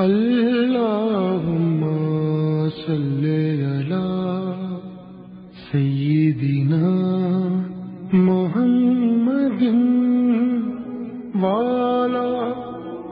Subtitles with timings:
[0.00, 1.80] اللهم
[2.70, 3.24] صل
[3.70, 4.08] على
[5.72, 6.92] سيدنا
[8.12, 9.62] محمد
[11.42, 12.30] وعلى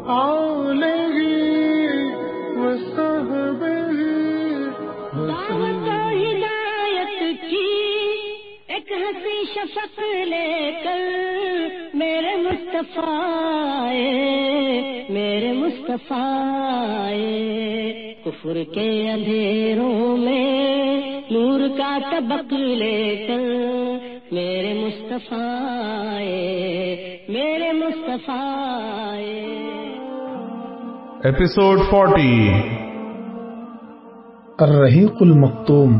[0.08, 1.16] آله
[2.60, 3.98] وصحبه
[5.12, 5.62] دعوت و
[6.20, 7.20] ہدایت
[7.50, 7.74] کی
[8.66, 10.00] ایک ہنسی شفق
[10.32, 11.04] لے کر
[12.00, 13.48] میرے مصطفیٰ
[15.38, 17.12] میرے مصطفیٰ۔
[18.24, 23.42] کفر کے اندھیروں میں نور کا طبق لے کر
[24.32, 26.18] میرے مصطفیٰ
[27.28, 29.18] میرے مصطفیٰ۔
[31.22, 32.50] ایپیسوڈ فورٹی
[34.58, 35.98] الرحیق المختوم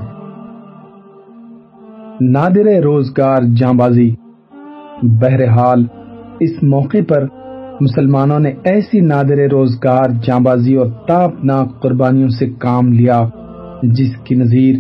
[2.21, 4.15] نادر روزگار جاں بازی
[5.03, 5.85] بہرحال
[6.41, 7.27] اس موقع پر
[7.81, 13.25] مسلمانوں نے ایسی نادر روزگار جاں بازی اور تاپناک قربانیوں سے کام لیا
[13.83, 14.75] جس کی نظیر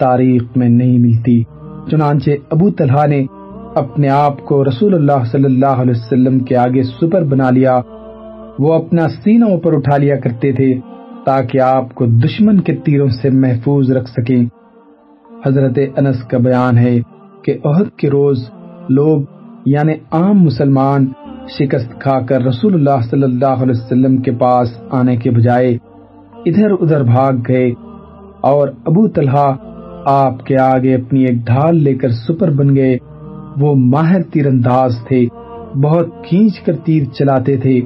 [0.00, 1.42] تاریخ میں نہیں ملتی۔
[1.90, 3.26] چنانچہ ابو طلحہ نے
[3.74, 7.80] اپنے آپ کو رسول اللہ صلی اللہ علیہ وسلم کے آگے سپر بنا لیا۔
[8.58, 10.74] وہ اپنا سینوں پر اٹھا لیا کرتے تھے
[11.26, 14.44] تاکہ آپ کو دشمن کے تیروں سے محفوظ رکھ سکیں۔
[15.46, 17.00] حضرت انس کا بیان ہے
[17.44, 18.50] کہ عہد کے روز
[18.88, 19.22] لوگ
[19.66, 21.06] یعنی عام مسلمان
[21.48, 25.78] شکست کھا کر رسول اللہ صلی اللہ علیہ وسلم کے پاس آنے کے بجائے
[26.44, 27.72] ادھر ادھر بھاگ گئے
[28.40, 29.56] اور ابو طلحہ
[30.04, 32.96] آپ کے آگے اپنی ایک ڈھال لے کر سپر بن گئے۔
[33.56, 35.26] وہ ماہر تیر انداز تھے،
[35.82, 37.80] بہت کھینچ کر تیر چلاتے تھے،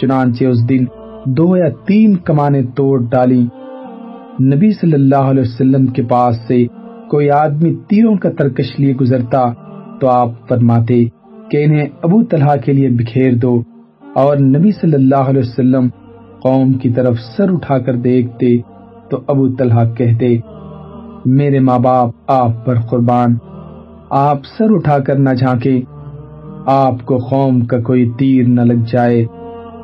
[0.00, 0.84] چنانچہ اس دن
[1.26, 3.46] دو یا تین کمانے توڑ ڈالی۔
[4.42, 6.66] نبی صلی اللہ علیہ وسلم کے پاس سے
[7.10, 9.44] کوئی آدمی تیروں کا ترکش لیے گزرتا
[10.00, 11.04] تو آپ فرماتے
[11.50, 13.60] کہ انہیں ابو طلحہ کے لیے بکھیر دو
[14.14, 15.88] اور نبی صلی اللہ علیہ وسلم
[16.42, 18.56] قوم کی طرف سر اٹھا کر دیکھتے
[19.10, 20.36] تو ابو طلحہ کہتے،
[21.26, 23.36] میرے ماں باپ، آپ پر قربان،
[24.10, 25.80] آپ سر اٹھا کر نہ جھانکے
[26.66, 29.24] آپ کو قوم کا کوئی تیر نہ لگ جائے،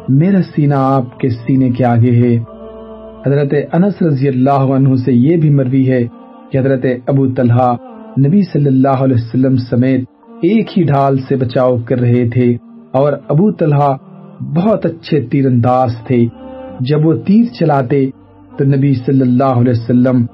[0.09, 2.37] میرا سینہ آپ کے سینے کے آگے ہے۔
[3.27, 6.07] حضرت انس رضی اللہ عنہ سے یہ بھی مروی ہے
[6.51, 7.75] کہ حضرت ابو طلحہ
[8.19, 10.05] نبی صلی اللہ علیہ وسلم سمیت
[10.45, 12.57] ایک ہی ڈھال سے بچاؤ کر رہے تھے
[12.93, 13.93] اور ابو طلحہ
[14.57, 16.27] بہت اچھے تیر انداز تھے۔
[16.81, 18.11] جب وہ تیر چلاتے
[18.59, 20.27] تو نبی صلی اللہ علیہ وسلم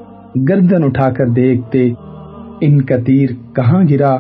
[0.49, 1.91] گردن اٹھا کر دیکھتے،
[2.61, 4.17] ان کا تیر کہاں گرا؟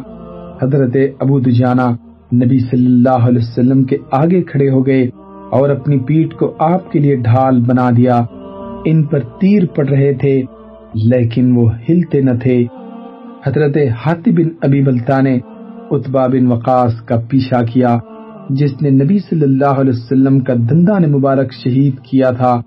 [0.62, 1.89] حضرت ابو دجانہ
[2.34, 5.03] نبی صلی اللہ علیہ وسلم کے آگے کھڑے ہو گئے
[5.51, 8.21] اور اپنی پیٹ کو آپ کے لیے ڈھال بنا دیا۔
[8.84, 10.43] ان پر تیر پڑ رہے تھے،
[10.95, 12.65] لیکن وہ ہلتے نہ تھے۔
[13.47, 13.77] حضرت
[14.07, 15.39] ہاتھی بن ابی بلتا نے
[15.91, 17.97] اتبا بن وقاص کا پیچھا کیا،
[18.51, 22.61] جس نے نبی صلی اللہ علیہ وسلم کا دندان مبارک شہید کیا تھا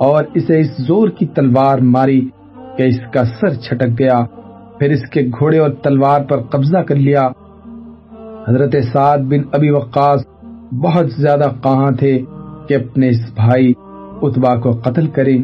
[0.00, 2.20] اور اسے اس زور کی تلوار ماری
[2.76, 4.18] کہ اس کا سر چھٹک گیا،
[4.78, 7.28] پھر اس کے گھوڑے اور تلوار پر قبضہ کر لیا۔
[8.48, 10.26] حضرت سعد بن ابی وقاص
[10.82, 12.18] بہت زیادہ کہاں تھے
[12.68, 13.72] کہ اپنے اس بھائی
[14.22, 15.38] اتبا کو قتل کریں،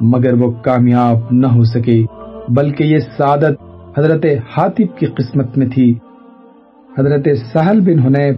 [0.00, 2.02] مگر وہ کامیاب نہ ہو سکے،
[2.48, 3.62] بلکہ یہ سعادت
[3.98, 4.24] حضرت
[4.56, 5.94] حاطب کی قسمت میں تھی۔
[6.98, 8.34] حضرت سہل بن حنیب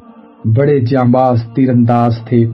[0.57, 2.47] بڑے جانباز تیر انداز تھے۔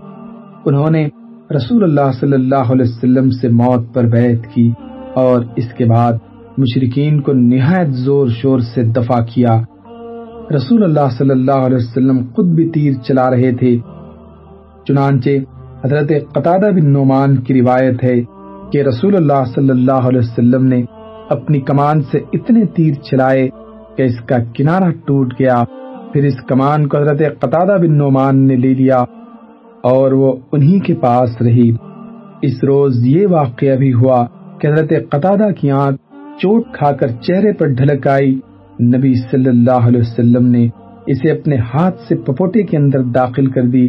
[0.64, 1.08] انہوں نے
[1.56, 4.72] رسول اللہ صلی اللہ علیہ وسلم سے موت پر بیعت کی
[5.14, 6.12] اور اس کے بعد
[6.58, 9.60] مشرقین کو نہایت زور شور سے دفع کیا۔
[10.56, 13.78] رسول اللہ صلی اللہ علیہ وسلم خود بھی تیر چلا رہے تھے۔
[14.88, 15.30] چنانچہ
[15.84, 18.22] حضرت قطادہ بن نعمان کی روایت ہے
[18.72, 20.82] کہ رسول اللہ صلی اللہ علیہ وسلم نے
[21.30, 23.48] اپنی کمان سے اتنے تیر چلائے
[23.96, 25.62] کہ اس کا کنارہ ٹوٹ گیا۔
[26.12, 29.04] پھر اس کمان کو حضرت قطادہ بن نعمان نے لے لیا
[29.82, 31.70] اور وہ انہی کے پاس رہی۔
[32.42, 34.26] اس روز یہ واقعہ بھی ہوا
[34.60, 36.00] کہ حضرت قطادہ کی آنکھ
[36.38, 38.40] چوٹ کھا کر چہرے پر ڈھلک آئی۔
[38.80, 40.68] نبی صلی اللہ علیہ وسلم نے
[41.06, 43.88] اسے اپنے ہاتھ سے پپوٹے کے اندر داخل کر دی۔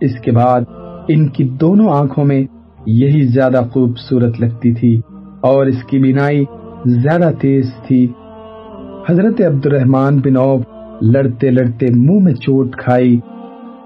[0.00, 0.60] اس کے بعد
[1.08, 2.44] ان کی دونوں آنکھوں میں
[2.86, 5.00] یہی زیادہ خوبصورت لگتی تھی
[5.40, 6.44] اور اس کی بینائی
[6.86, 8.12] زیادہ تیز تھی۔
[9.08, 10.60] حضرت عبد الرحمن بن عوف
[11.02, 13.20] لڑتے لڑتے منہ میں چوٹ کھائی،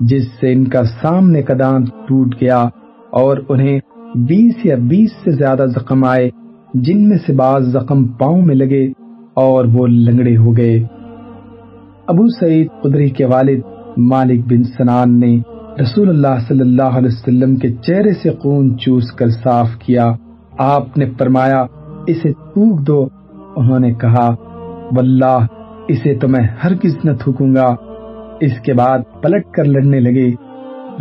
[0.00, 2.62] جس سے ان کا سامنے کا دانت ٹوٹ گیا
[3.10, 3.80] اور انہیں
[4.14, 6.30] بیس یا بیس سے زیادہ زخم آئے،
[6.74, 8.92] جن میں سے بعض زخم پاؤں میں لگے
[9.34, 10.84] اور وہ لنگڑے ہو گئے۔
[12.06, 13.60] ابو سعید قدری کے والد
[13.96, 15.40] مالک بن سنان نے
[15.82, 20.12] رسول اللہ صلی اللہ علیہ وسلم کے چہرے سے خون چوس کر صاف کیا۔
[20.58, 21.66] آپ نے فرمایا،
[22.06, 23.06] اسے تھوک دو،
[23.56, 24.34] انہوں نے کہا،
[24.92, 25.46] واللہ
[25.90, 27.75] اسے تو میں ہرگز نہ تھوکوں گا۔
[28.40, 30.28] اس کے بعد پلٹ کر لڑنے لگے۔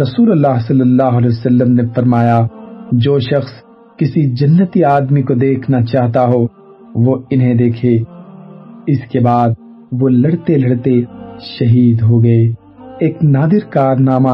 [0.02, 2.48] رسول اللہ صلی اللہ علیہ وسلم نے فرمایا،
[2.92, 3.52] جو شخص
[3.98, 6.48] کسی جنتی آدمی کو دیکھنا چاہتا ہو،
[6.96, 8.00] وہ انہیں دیکھے۔
[8.88, 9.50] اس کے بعد
[9.92, 11.02] وہ لڑتے لڑتے
[11.40, 12.54] شہید ہو گئے۔
[13.00, 14.30] ایک نادر کارنامہ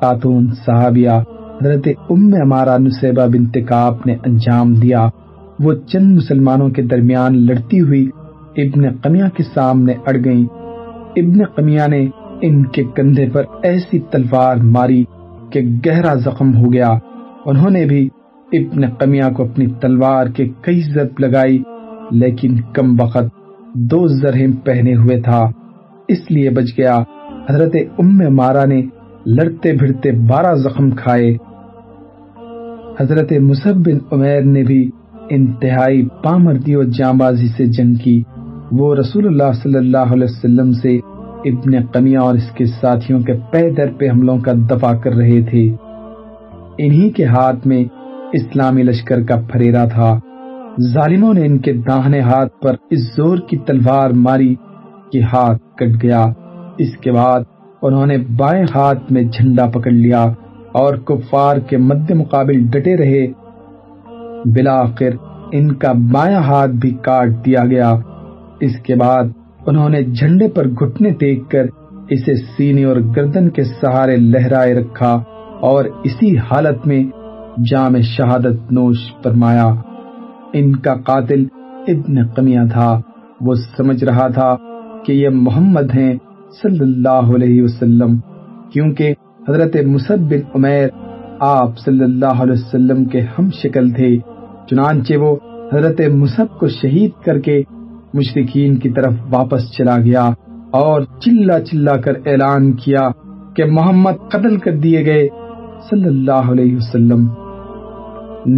[0.00, 1.10] خاتون صحابیہ
[1.62, 5.08] حضرت ام ہمارا نصیبہ بنت کعب نے انجام دیا۔
[5.60, 8.08] وہ چند مسلمانوں کے درمیان لڑتی ہوئی
[8.58, 10.44] ابن قمیہ کے سامنے اڑ گئیں۔
[11.16, 12.08] ابن قمیہ نے
[12.42, 15.04] ان کے کندھے پر ایسی تلوار ماری
[15.50, 16.98] کہ گہرا زخم ہو گیا۔
[17.46, 18.08] انہوں نے بھی
[18.52, 21.62] ابن قمیہ کو اپنی تلوار کے کئی ضرب لگائی،
[22.10, 23.24] لیکن کم وقت
[23.74, 25.50] دو زرہم پہنے ہوئے تھا۔
[26.08, 26.98] اس لیے بچ گیا۔
[27.50, 28.82] حضرت ام مارا نے
[29.26, 31.36] لڑتے بھڑتے بارہ زخم کھائے۔
[33.00, 34.90] حضرت مصب بن عمیر نے بھی
[35.30, 38.22] انتہائی پامردی اور جانبازی سے جنگ کی۔
[38.72, 40.96] وہ رسول اللہ صلی اللہ علیہ وسلم سے
[41.44, 45.42] ابن قمیہ اور اس کے ساتھیوں کے پہ در پہ حملوں کا دفاع کر رہے
[45.42, 45.74] تھے۔
[46.78, 47.84] انہی کے ہاتھ میں
[48.32, 50.18] اسلامی لشکر کا پھریرا تھا۔
[50.94, 54.54] ظالموں نے ان کے داہنے ہاتھ پر اس زور کی تلوار ماری
[55.12, 56.26] کہ ہاتھ کٹ گیا۔
[56.78, 57.40] اس کے بعد
[57.82, 60.22] انہوں نے بائیں ہاتھ میں جھنڈا پکڑ لیا
[60.72, 63.26] اور کفار کے مد مقابل ڈٹے رہے۔
[64.44, 65.10] بلاخر
[65.52, 67.96] ان کا بایاں ہاتھ بھی کاٹ دیا گیا۔
[68.60, 69.24] اس کے بعد
[69.66, 71.66] انہوں نے جھنڈے پر گھٹنے دیکھ کر
[72.10, 75.12] اسے سینے اور گردن کے سہارے لہرائے رکھا
[75.60, 77.02] اور اسی حالت میں
[77.70, 79.66] جام شہادت نوش فرمایا،
[80.52, 81.44] ان کا قاتل
[81.88, 83.00] ابن قمیہ تھا۔
[83.40, 84.54] وہ سمجھ رہا تھا
[85.06, 86.12] کہ یہ محمد ہیں
[86.62, 88.18] صلی اللہ علیہ وسلم،
[88.72, 89.14] کیونکہ
[89.48, 90.88] حضرت مصب بن عمیر
[91.40, 94.16] آپ صلی اللہ علیہ وسلم کے ہم شکل تھے،
[94.70, 95.36] چنانچہ وہ
[95.72, 97.62] حضرت مصب کو شہید کر کے
[98.14, 100.30] مشرقین کی طرف واپس چلا گیا
[100.70, 103.08] اور چلا چلا کر اعلان کیا
[103.56, 105.28] کہ محمد قتل کر دیے گئے
[105.90, 107.28] صلی اللہ علیہ وسلم۔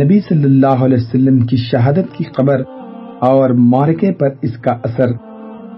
[0.02, 2.62] نبی صلی اللہ علیہ وسلم کی شہادت کی خبر
[3.20, 5.06] اور مارکے پر اس کا اثر۔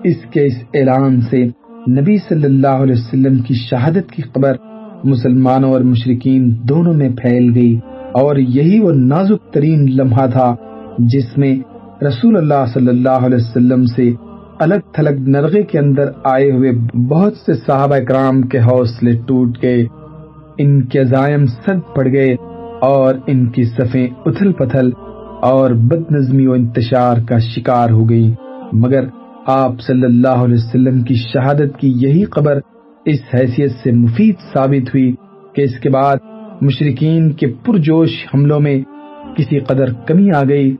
[0.04, 1.44] اس کے اس اعلان سے
[1.88, 4.52] نبی صلی اللہ علیہ وسلم کی شہادت کی خبر
[5.04, 7.78] مسلمانوں اور مشرقین دونوں میں پھیل گئی
[8.12, 10.54] اور یہی وہ نازک ترین لمحہ تھا
[10.98, 11.56] جس میں
[12.06, 14.12] رسول اللہ صلی اللہ علیہ وسلم سے
[14.58, 19.86] الگ تھلگ نرغے کے اندر آئے ہوئے بہت سے صحابہ کرام کے حوصلے ٹوٹ گئے۔
[20.58, 22.36] ان کے زائم سد پڑ گئے
[22.80, 24.90] اور ان کی صفیں اتھل پتھل
[25.42, 28.34] اور بد نظمی و انتشار کا شکار ہو گئی
[28.72, 29.04] مگر
[29.46, 32.58] آپ صلی اللہ علیہ وسلم کی شہادت کی یہی خبر
[33.04, 35.14] اس حیثیت سے مفید ثابت ہوئی
[35.54, 36.16] کہ اس کے بعد
[36.60, 38.80] مشرقین کے پرجوش حملوں میں
[39.36, 40.76] کسی قدر کمی آ گئی۔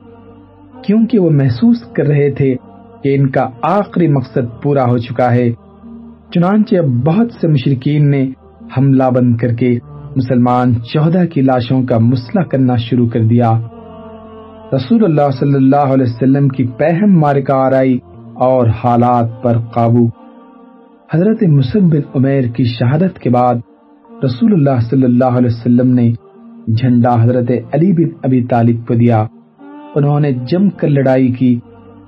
[0.85, 2.55] کیونکہ وہ محسوس کر رہے تھے
[3.03, 5.51] کہ ان کا آخری مقصد پورا ہو چکا ہے۔
[6.33, 8.31] چنانچہ اب بہت سے مشرقین نے
[8.77, 9.79] حملہ بند کر کے
[10.15, 13.51] مسلمان چودہ کی لاشوں کا مسئلہ کرنا شروع کر دیا۔
[14.73, 17.99] رسول اللہ صلی اللہ علیہ وسلم کی پہم مارکہ آرائی
[18.33, 20.07] اور حالات پر قابو۔
[21.13, 23.55] حضرت مسلم بن عمیر کی شہادت کے بعد
[24.23, 26.13] رسول اللہ صلی اللہ علیہ وسلم نے
[26.67, 29.25] جھنڈا حضرت علی بن ابی طالب کو دیا۔
[29.95, 31.59] انہوں نے جم کر لڑائی کی۔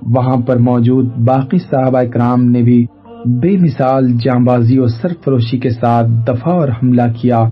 [0.02, 2.86] وہاں پر موجود باقی صحابہ کرام نے بھی
[3.24, 7.42] بے مثال جانبازی اور سرفروشی کے ساتھ دفاع اور حملہ کیا،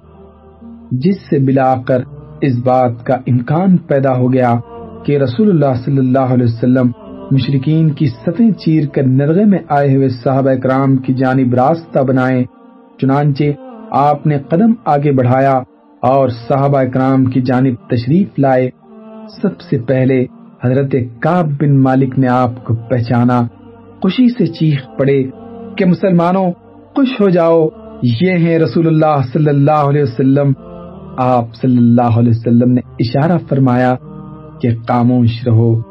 [0.92, 2.02] جس سے بلا کر
[2.40, 4.54] اس بات کا امکان پیدا ہو گیا
[5.04, 6.90] کہ رسول اللہ صلی اللہ علیہ وسلم
[7.30, 12.44] مشرقین کی صفیں چیر کر نرغے میں آئے ہوئے صحابہ کرام کی جانب راستہ بنائے
[13.00, 13.44] چنانچہ
[13.90, 15.58] آپ نے قدم آگے بڑھایا
[16.02, 18.70] اور صحابہ کرام کی جانب تشریف لائے۔
[19.28, 20.26] سب سے پہلے
[20.64, 23.46] حضرت کاب بن مالک نے آپ کو پہچانا۔
[24.02, 25.22] خوشی سے چیخ پڑے
[25.76, 26.52] کہ مسلمانوں،
[26.96, 27.68] خوش ہو جاؤ،
[28.02, 30.52] یہ ہیں رسول اللہ صلی اللہ علیہ وسلم۔
[31.16, 33.94] آپ صلی اللہ علیہ وسلم نے اشارہ فرمایا
[34.60, 35.82] کہ خاموش رہو،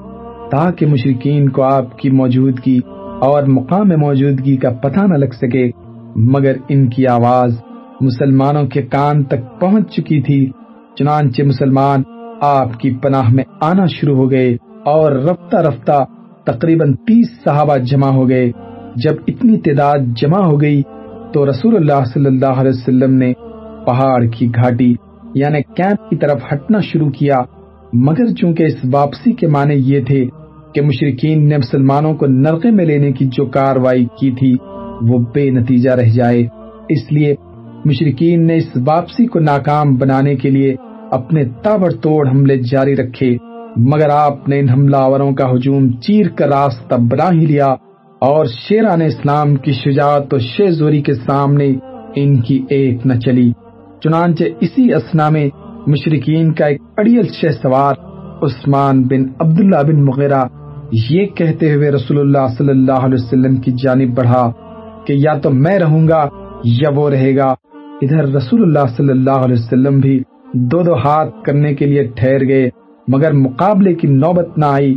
[0.49, 2.79] تاکہ مشرقین کو آپ کی موجودگی
[3.21, 5.71] اور مقام موجودگی کا پتہ نہ لگ سکے۔
[6.15, 7.61] مگر ان کی آواز
[8.01, 10.51] مسلمانوں کے کان تک پہنچ چکی تھی،
[10.95, 12.01] چنانچہ مسلمان
[12.45, 16.03] آپ کی پناہ میں آنا شروع ہو گئے اور رفتہ رفتہ
[16.43, 18.51] تقریباً تیس صحابہ جمع ہو گئے۔
[18.95, 20.81] جب اتنی تعداد جمع ہو گئی
[21.33, 23.33] تو رسول اللہ صلی اللہ علیہ وسلم نے
[23.85, 24.95] پہاڑ کی گھاٹی
[25.35, 27.39] یعنی کیمپ کی طرف ہٹنا شروع کیا۔
[27.93, 30.25] مگر چونکہ اس واپسی کے معنی یہ تھے
[30.73, 34.55] کہ مشرقین نے مسلمانوں کو نرقے میں لینے کی جو کاروائی کی تھی،
[35.01, 36.47] وہ بے نتیجہ رہ جائے۔
[36.89, 37.35] اس لیے
[37.85, 40.75] مشرقین نے اس واپسی کو ناکام بنانے کے لیے
[41.13, 43.35] اپنے تابڑ توڑ حملے جاری رکھے،
[43.91, 47.67] مگر آپ نے ان حملہ آوروں کا ہجوم چیر کر راستہ بنا ہی لیا
[48.21, 51.71] اور شیران اسلام کی شجاعت و شیزوری کے سامنے
[52.15, 53.51] ان کی ایک نہ چلی۔
[54.03, 55.47] چنانچہ اسی اسنا میں
[55.87, 57.93] مشرقین کا ایک اڑیل شہ سوار
[58.41, 60.43] عثمان بن عبداللہ بن مغیرہ
[61.09, 64.51] یہ کہتے ہوئے رسول اللہ صلی اللہ علیہ وسلم کی جانب بڑھا
[65.05, 66.27] کہ یا تو میں رہوں گا
[66.63, 67.53] یا وہ رہے گا۔
[68.01, 70.19] ادھر رسول اللہ صلی اللہ علیہ وسلم بھی
[70.53, 72.69] دو دو ہاتھ کرنے کے لیے ٹھہر گئے،
[73.07, 74.95] مگر مقابلے کی نوبت نہ آئی،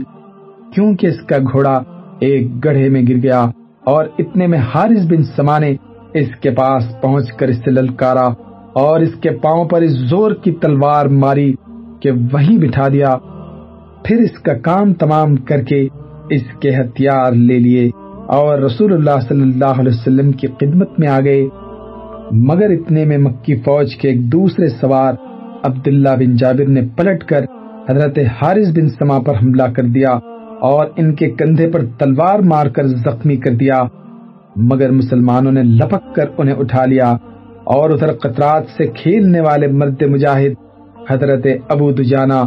[0.74, 1.82] کیونکہ اس کا گھوڑا
[2.20, 3.44] ایک گڑھے میں گر گیا
[3.84, 5.76] اور اتنے میں حارث بن سما نے
[6.14, 8.28] اس کے پاس پہنچ کر اس سے للکارا
[8.72, 11.52] اور اس کے پاؤں پر اس زور کی تلوار ماری
[12.00, 13.16] کہ وہیں بٹھا دیا۔
[14.04, 15.88] پھر اس کا کام تمام کر کے
[16.30, 17.90] اس کے ہتھیار لے لیے
[18.26, 21.48] اور رسول اللہ صلی اللہ علیہ وسلم کی خدمت میں آ گئے۔
[22.32, 25.12] مگر اتنے میں مکی فوج کے ایک دوسرے سوار
[25.66, 27.44] عبداللہ بن جابر نے پلٹ کر
[27.88, 30.18] حضرت حارث بن سما پر حملہ کر دیا
[30.60, 33.82] اور ان کے کندھے پر تلوار مار کر زخمی کر دیا۔
[34.56, 37.10] مگر مسلمانوں نے لپک کر انہیں اٹھا لیا
[37.64, 40.52] اور ادھر قطرات سے کھیلنے والے مرد مجاہد
[41.10, 42.44] حضرت ابو دجانا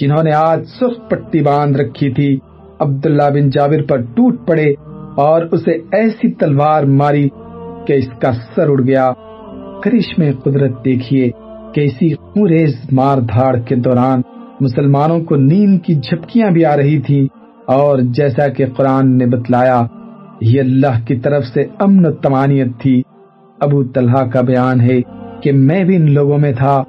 [0.00, 2.38] جنہوں نے آج سخ پٹی باندھ رکھی تھی،
[2.78, 4.74] عبداللہ بن جابر پر ٹوٹ پڑے
[5.16, 7.28] اور اسے ایسی تلوار ماری
[7.86, 9.12] کہ اس کا سر اڑ گیا۔
[9.84, 11.30] کرش میں قدرت دیکھیے۔
[11.74, 14.20] کہ اسی خوریز مار دھاڑ کے دوران
[14.60, 17.28] مسلمانوں کو نیند کی جھپکیاں بھی آ رہی تھی
[17.66, 19.82] اور جیسا کہ قرآن نے بتلایا،
[20.40, 23.02] یہ اللہ کی طرف سے امن و تمانیت تھی۔
[23.60, 25.00] ابو طلحہ کا بیان ہے
[25.42, 26.82] کہ میں بھی ان لوگوں میں تھا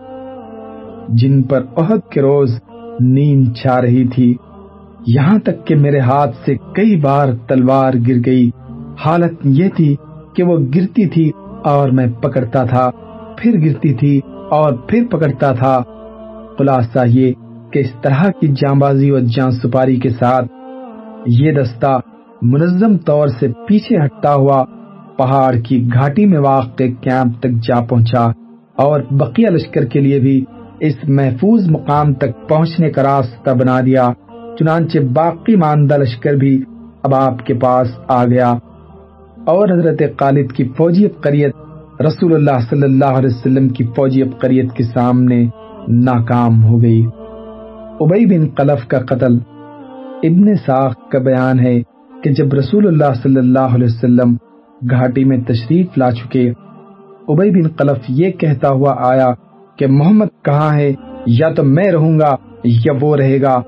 [1.09, 2.59] جن پر عہد کے روز
[2.99, 4.35] نیند چھا رہی تھی۔
[5.07, 8.49] یہاں تک کہ میرے ہاتھ سے کئی بار تلوار گر گئی۔
[9.05, 9.95] حالت یہ تھی
[10.35, 11.31] کہ وہ گرتی تھی
[11.63, 12.89] اور میں پکڑتا تھا،
[13.37, 14.19] پھر گرتی تھی
[14.51, 15.81] اور پھر پکڑتا تھا۔
[16.57, 17.33] خلاصہ یہ
[17.73, 20.45] کہ اس طرح کی جانبازی اور جان سپاری کے ساتھ
[21.25, 21.99] یہ دستہ
[22.41, 24.63] منظم طور سے پیچھے ہٹتا ہوا
[25.17, 28.25] پہاڑ کی گھاٹی میں واقع کیمپ تک جا پہنچا
[28.75, 30.45] اور بقیہ لشکر کے لیے بھی
[30.79, 34.09] اس محفوظ مقام تک پہنچنے کا راستہ بنا دیا۔
[34.59, 36.63] چنانچہ باقی ماندہ لشکر بھی
[37.03, 38.51] اب آپ کے پاس آ گیا
[39.45, 41.55] اور حضرت خالد کی فوجی قریت
[42.07, 45.45] رسول اللہ صلی اللہ علیہ وسلم کی فوجی قریت کے سامنے
[45.87, 47.05] ناکام ہو گئی۔
[47.99, 49.37] ابئی بن قلف کا قتل
[50.23, 51.81] ابن ساخ کا بیان ہے
[52.23, 54.33] کہ جب رسول اللہ صلی اللہ علیہ وسلم
[54.89, 56.51] گھاٹی میں تشریف لا چکے
[57.27, 59.27] ابئی بن قلف یہ کہتا ہوا آیا
[59.77, 60.93] کہ محمد کہاں ہے؟
[61.25, 63.61] یا تو میں رہوں گا یا وہ رہے گا۔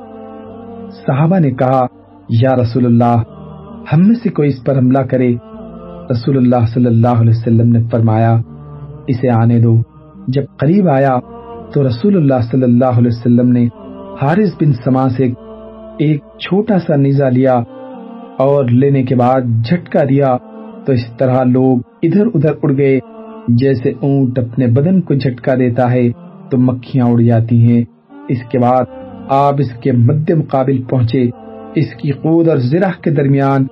[0.90, 1.86] صحابہ نے کہا،
[2.30, 3.22] یا رسول اللہ،
[3.94, 5.36] ہم میں سے کوئی اس پر حملہ کرے۔
[6.12, 8.42] رسول اللہ صلی اللہ علیہ وسلم نے فرمایا،
[9.08, 9.82] اسے آنے دو۔
[10.28, 11.20] جب قریب آیا
[11.74, 13.68] تو رسول اللہ صلی اللہ علیہ وسلم نے
[14.22, 15.24] حارث بن سما سے
[16.00, 17.60] ایک چھوٹا سا نیزا لیا
[18.38, 20.38] اور لینے کے بعد جھٹکا دیا۔
[20.86, 23.00] تو اس طرح لوگ ادھر ادھر اڑ گئے۔
[23.48, 26.10] جیسے اونٹ اپنے بدن کو جھٹکا دیتا ہے
[26.50, 27.84] تو مکھیاں اڑ جاتی ہیں۔
[28.30, 28.84] اس کے بعد
[29.30, 31.30] آپ اس کے مد مقابل پہنچے۔
[31.76, 33.66] اس کی قود اور زرہ کے درمیان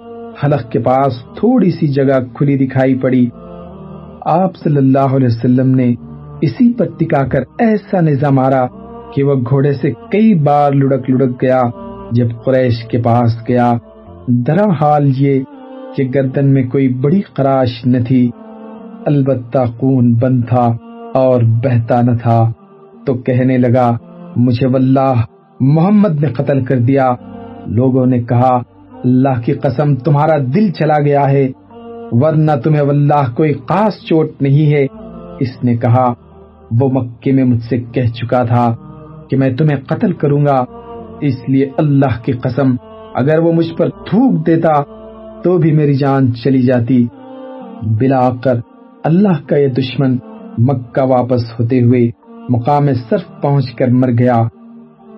[0.43, 3.29] حلق کے پاس تھوڑی سی جگہ کھلی دکھائی پڑی۔
[4.25, 5.93] آپ صلی اللہ علیہ وسلم نے
[6.41, 8.65] اسی پر ٹکا کر ایسا نظام مارا
[9.13, 11.62] کہ وہ گھوڑے سے کئی بار لڑک لڑک گیا،
[12.12, 13.74] جب قریش کے پاس گیا۔
[14.27, 15.43] درم حال یہ
[15.96, 18.31] کہ گردن میں کوئی بڑی خراش نہ تھی،
[19.05, 20.77] البتہ خون بند تھا
[21.13, 22.51] اور بہتا نہ تھا۔
[23.05, 23.98] تو کہنے لگا،
[24.36, 25.13] مجھے واللہ
[25.60, 27.13] محمد نے قتل کر دیا۔
[27.65, 28.62] لوگوں نے کہا
[29.03, 31.47] اللہ کی قسم تمہارا دل چلا گیا ہے،
[32.11, 34.85] ورنہ تمہیں واللہ کوئی خاص چوٹ نہیں ہے۔
[35.39, 36.13] اس نے کہا،
[36.81, 38.75] وہ مکے میں مجھ سے کہہ چکا تھا
[39.29, 40.63] کہ میں تمہیں قتل کروں گا۔
[41.21, 42.75] اس لیے اللہ کی قسم،
[43.15, 44.73] اگر وہ مجھ پر تھوک دیتا
[45.43, 47.05] تو بھی میری جان چلی جاتی۔
[47.83, 48.55] بلا کر
[49.03, 50.17] اللہ کا یہ دشمن
[50.57, 52.09] مکہ واپس ہوتے ہوئے
[52.49, 54.35] مقام صرف پہنچ کر مر گیا۔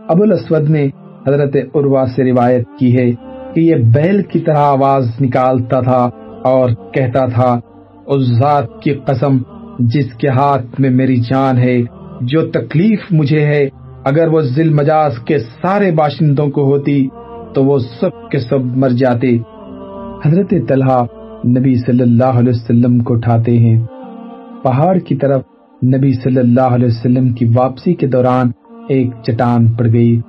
[0.07, 0.85] ابو الاسود نے
[1.27, 6.09] حضرت عروا سے روایت کی ہے کہ یہ بیل کی طرح آواز نکالتا تھا
[6.43, 7.59] اور کہتا تھا،
[8.05, 9.37] اس ذات کی قسم
[9.79, 11.81] جس کے ہاتھ میں میری جان ہے،
[12.21, 13.69] جو تکلیف مجھے ہے،
[14.05, 17.07] اگر وہ ذل مجاز کے سارے باشندوں کو ہوتی
[17.53, 19.37] تو وہ سب کے سب مر جاتے۔
[20.25, 21.03] حضرت طلحہ
[21.47, 23.85] نبی صلی اللہ علیہ وسلم کو اٹھاتے ہیں۔
[24.63, 25.41] پہاڑ کی طرف
[25.85, 28.51] نبی صلی اللہ علیہ وسلم کی واپسی کے دوران
[28.89, 30.19] ایک چٹان پڑ گئی۔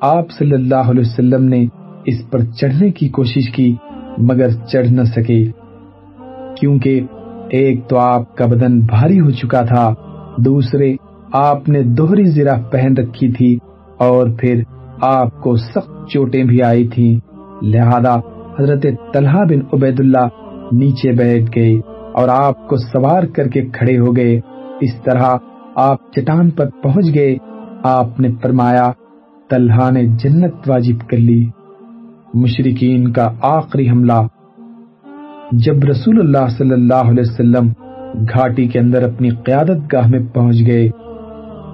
[0.00, 1.66] آپ صلی اللہ علیہ وسلم نے
[2.06, 3.74] اس پر چڑھنے کی کوشش کی،
[4.18, 5.44] مگر چڑھ نہ سکے۔
[6.60, 7.00] کیونکہ
[7.50, 9.94] ایک تو آپ کا بدن بھاری ہو چکا تھا،
[10.38, 10.94] دوسرے
[11.32, 13.58] آپ نے دوہری زرہ پہن رکھی تھی
[13.98, 14.62] اور پھر
[15.02, 17.20] آپ کو سخت چوٹیں بھی آئی تھی
[17.62, 18.16] لہذا
[18.58, 20.28] حضرت طلحہ بن عبید اللہ
[20.72, 21.80] نیچے بیٹھ گئے
[22.14, 24.40] اور آپ کو سوار کر کے کھڑے ہو گئے۔
[24.80, 25.36] اس طرح
[25.74, 27.36] آپ چٹان پر پہنچ گئے۔
[27.82, 28.92] آپ نے فرمایا،
[29.50, 31.46] طلحہ نے جنت واجب کر لی۔
[32.36, 34.26] مشرقین کا آخری حملہ۔
[35.52, 37.68] جب رسول اللہ صلی اللہ علیہ وسلم
[38.14, 40.88] گھاٹی کے اندر اپنی قیادت گاہ میں پہنچ گئے،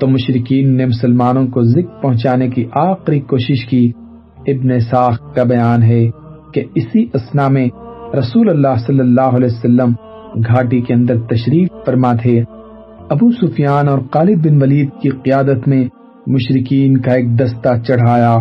[0.01, 3.93] تو مشرقین نے مسلمانوں کو ذکر پہنچانے کی آخری کوشش کی۔
[4.47, 6.11] ابن ساخ کا بیان ہے
[6.55, 7.69] کہ اسی اسنا میں
[8.19, 9.91] رسول اللہ صلی اللہ علیہ وسلم
[10.37, 12.43] گھاٹی کے اندر تشریف فرما تھے۔
[13.11, 15.85] ابو سفیان اور خالد بن ولید کی قیادت میں
[16.27, 18.39] مشرقین کا ایک دستہ چڑھایا۔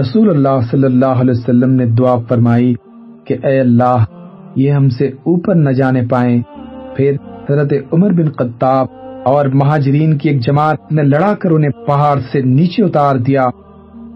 [0.00, 2.74] رسول اللہ صلی اللہ علیہ وسلم نے دعا فرمائی
[3.24, 4.04] کہ اے اللہ،
[4.56, 6.42] یہ ہم سے اوپر نہ جانے پائیں۔
[6.96, 7.16] پھر
[7.50, 8.86] حضرت عمر بن قطاب
[9.24, 13.44] اور مہاجرین کی ایک جماعت نے لڑا کر انہیں پہاڑ سے نیچے اتار دیا۔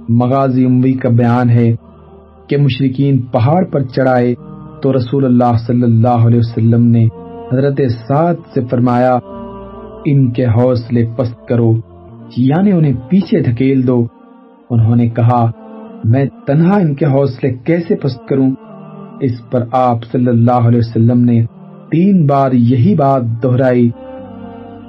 [0.09, 1.75] مغازی اموی کا بیان ہے
[2.49, 4.35] کہ مشرقین پہاڑ پر چڑھائے
[4.83, 7.07] تو رسول اللہ صلی اللہ علیہ وسلم نے
[7.53, 9.19] حضرت سعد سے فرمایا،
[10.05, 11.73] ان کے حوصلے پست کرو
[12.37, 14.07] یعنی انہیں پیچھے دھکیل دو۔
[14.71, 15.51] انہوں نے کہا
[16.09, 18.51] میں تنہا ان کے حوصلے کیسے پست کروں؟
[19.21, 21.47] اس پر آپ صلی اللہ علیہ وسلم نے
[21.91, 23.91] تین بار یہی بات دہرائی۔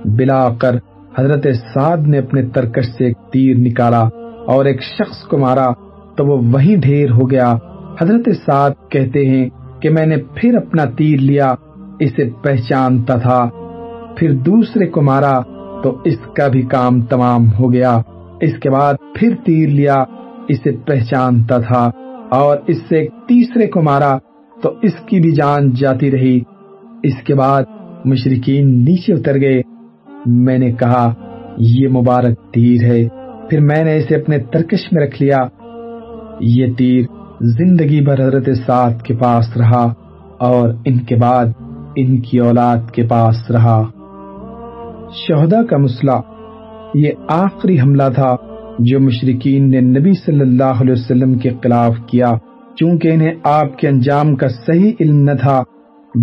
[0.05, 0.75] بلا کر
[1.17, 4.01] حضرت سعد نے اپنے ترکش سے ایک تیر نکالا
[4.47, 5.71] اور ایک شخص کو مارا
[6.17, 7.55] تو وہ وہی ڈھیر ہو گیا۔
[8.01, 9.49] حضرت سعد کہتے ہیں
[9.81, 11.53] کہ میں نے پھر اپنا تیر لیا،
[11.99, 13.49] اسے پہچانتا تھا۔
[14.17, 15.41] پھر دوسرے کو مارا
[15.83, 18.01] تو اس کا بھی کام تمام ہو گیا۔
[18.41, 20.03] اس کے بعد پھر تیر لیا۔
[20.47, 21.91] اسے پہچانتا تھا
[22.31, 24.17] اور اس سے تیسرے کو مارا
[24.61, 26.39] تو اس کی بھی جان جاتی رہی۔
[27.03, 27.63] اس کے بعد
[28.05, 29.61] مشرقین نیچے اتر گئے۔
[30.25, 31.13] میں نے کہا،
[31.57, 33.07] یہ مبارک تیر ہے۔
[33.49, 35.37] پھر میں نے اسے اپنے ترکش میں رکھ لیا۔
[36.39, 37.01] یہ تیر
[37.41, 39.93] زندگی بھر حضرت ساتھ کے پاس رہا
[40.39, 41.45] اور ان کے بعد
[41.95, 43.83] ان کی اولاد کے پاس رہا۔
[45.13, 46.21] شہدا کا مسئلہ،
[46.93, 48.35] یہ آخری حملہ تھا۔
[48.79, 52.33] جو مشرقین نے نبی صلی اللہ علیہ وسلم کے خلاف کیا،
[52.75, 55.63] چونکہ انہیں آپ کے انجام کا صحیح علم نہ تھا،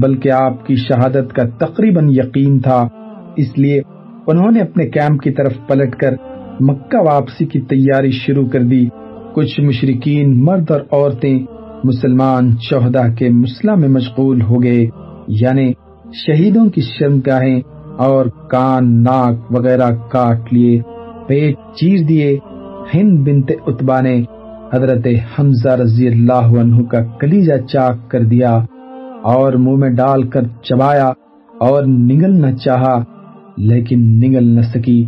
[0.03, 2.89] بلکہ آپ کی شہادت کا تقریباً یقین تھا۔
[3.37, 3.81] اس لیے
[4.27, 6.15] انہوں نے اپنے کیمپ کی طرف پلٹ کر
[6.61, 8.89] مکہ واپسی کی تیاری شروع کر دی۔
[9.35, 11.39] کچھ مشرقین مرد اور عورتیں
[11.85, 14.87] مسلمان شہدا کے مسئلہ میں مشغول ہو گئے
[15.29, 15.73] یعنی
[16.15, 17.61] شہیدوں کی شرمگاہیں
[17.99, 20.81] اور کان ناک وغیرہ کاٹ لیے۔
[21.27, 22.39] پیٹ چیر دیے
[22.95, 24.23] ہند بنت اتبا نے
[24.75, 28.53] حضرت حمزہ رضی اللہ عنہ کا کلیجہ چاک کر دیا
[29.23, 31.11] اور منہ میں ڈال کر چبایا
[31.61, 33.03] اور نگلنا چاہا،
[33.57, 35.05] لیکن نگل نہ سکی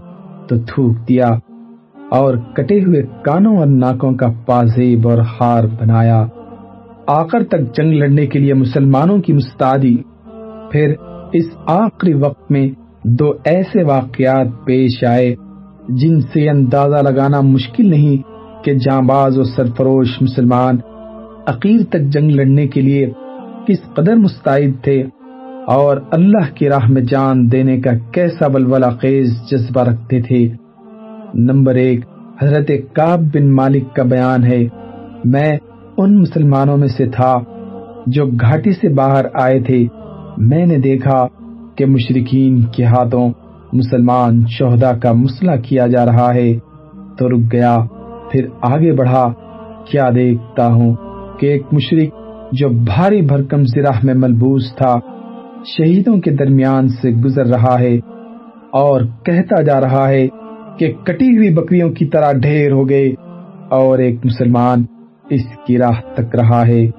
[0.49, 1.29] تو تھوک دیا
[2.11, 6.25] اور کٹے ہوئے کانوں اور ناکوں کا پازیب اور ہار بنایا۔
[7.07, 9.97] آخر تک جنگ لڑنے کے لیے مسلمانوں کی مستعدی۔
[10.73, 10.95] پھر
[11.33, 12.69] اس آخری وقت میں
[13.05, 15.35] دو ایسے واقعات پیش آئے
[15.89, 18.17] جن سے اندازہ لگانا مشکل نہیں
[18.65, 20.77] کہ جاں باز و سرفروش مسلمان
[21.47, 23.11] عقیر تک جنگ لڑنے کے لیے
[23.67, 25.03] کس قدر مستعد تھے
[25.67, 30.49] اور اللہ کی راہ میں جان دینے کا کیسا بلولا خیز جذبہ رکھتے تھے۔
[31.35, 32.01] نمبر ایک،
[32.43, 34.69] حضرت کاب بن مالک کا بیان ہے،
[35.25, 35.57] میں
[35.97, 37.39] ان مسلمانوں میں سے تھا
[38.07, 39.87] جو گھاٹی سے باہر آئے تھے۔
[40.39, 41.27] میں نے دیکھا
[41.77, 43.31] کہ مشرقین کے ہاتھوں
[43.77, 46.59] مسلمان شہدا کا مسئلہ کیا جا رہا ہے
[47.19, 47.79] تو رک گیا،
[48.31, 49.33] پھر آگے بڑھا،
[49.91, 50.95] کیا دیکھتا ہوں
[51.41, 52.15] کہ ایک مشرق
[52.53, 54.95] جو بھاری بھرکم زراح میں ملبوس تھا،
[55.67, 57.97] شہیدوں کے درمیان سے گزر رہا ہے
[58.73, 60.29] اور کہتا جا رہا ہے
[60.79, 63.15] کہ کٹی ہوئی بکریوں کی طرح ڈھیر ہو گئے
[63.71, 64.85] اور ایک مسلمان
[65.31, 66.91] اس کی راہ تک رہا ہے۔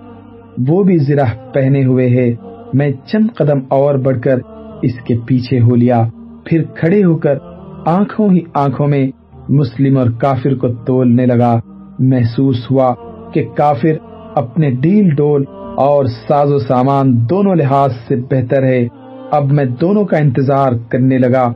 [0.67, 2.33] وہ بھی زراح پہنے ہوئے ہے۔
[2.73, 4.39] میں چند قدم اور بڑھ کر
[4.81, 6.03] اس کے پیچھے ہو لیا۔
[6.49, 7.37] پھر کھڑے ہو کر
[7.85, 9.11] آنکھوں ہی آنکھوں میں
[9.49, 11.59] مسلم اور کافر کو تولنے لگا۔
[11.99, 12.93] محسوس ہوا
[13.33, 13.95] کہ کافر
[14.35, 15.43] اپنے ڈیل ڈول
[15.77, 18.87] اور ساز و سامان دونوں لحاظ سے بہتر ہے۔
[19.31, 21.51] اب میں دونوں کا انتظار کرنے لگا۔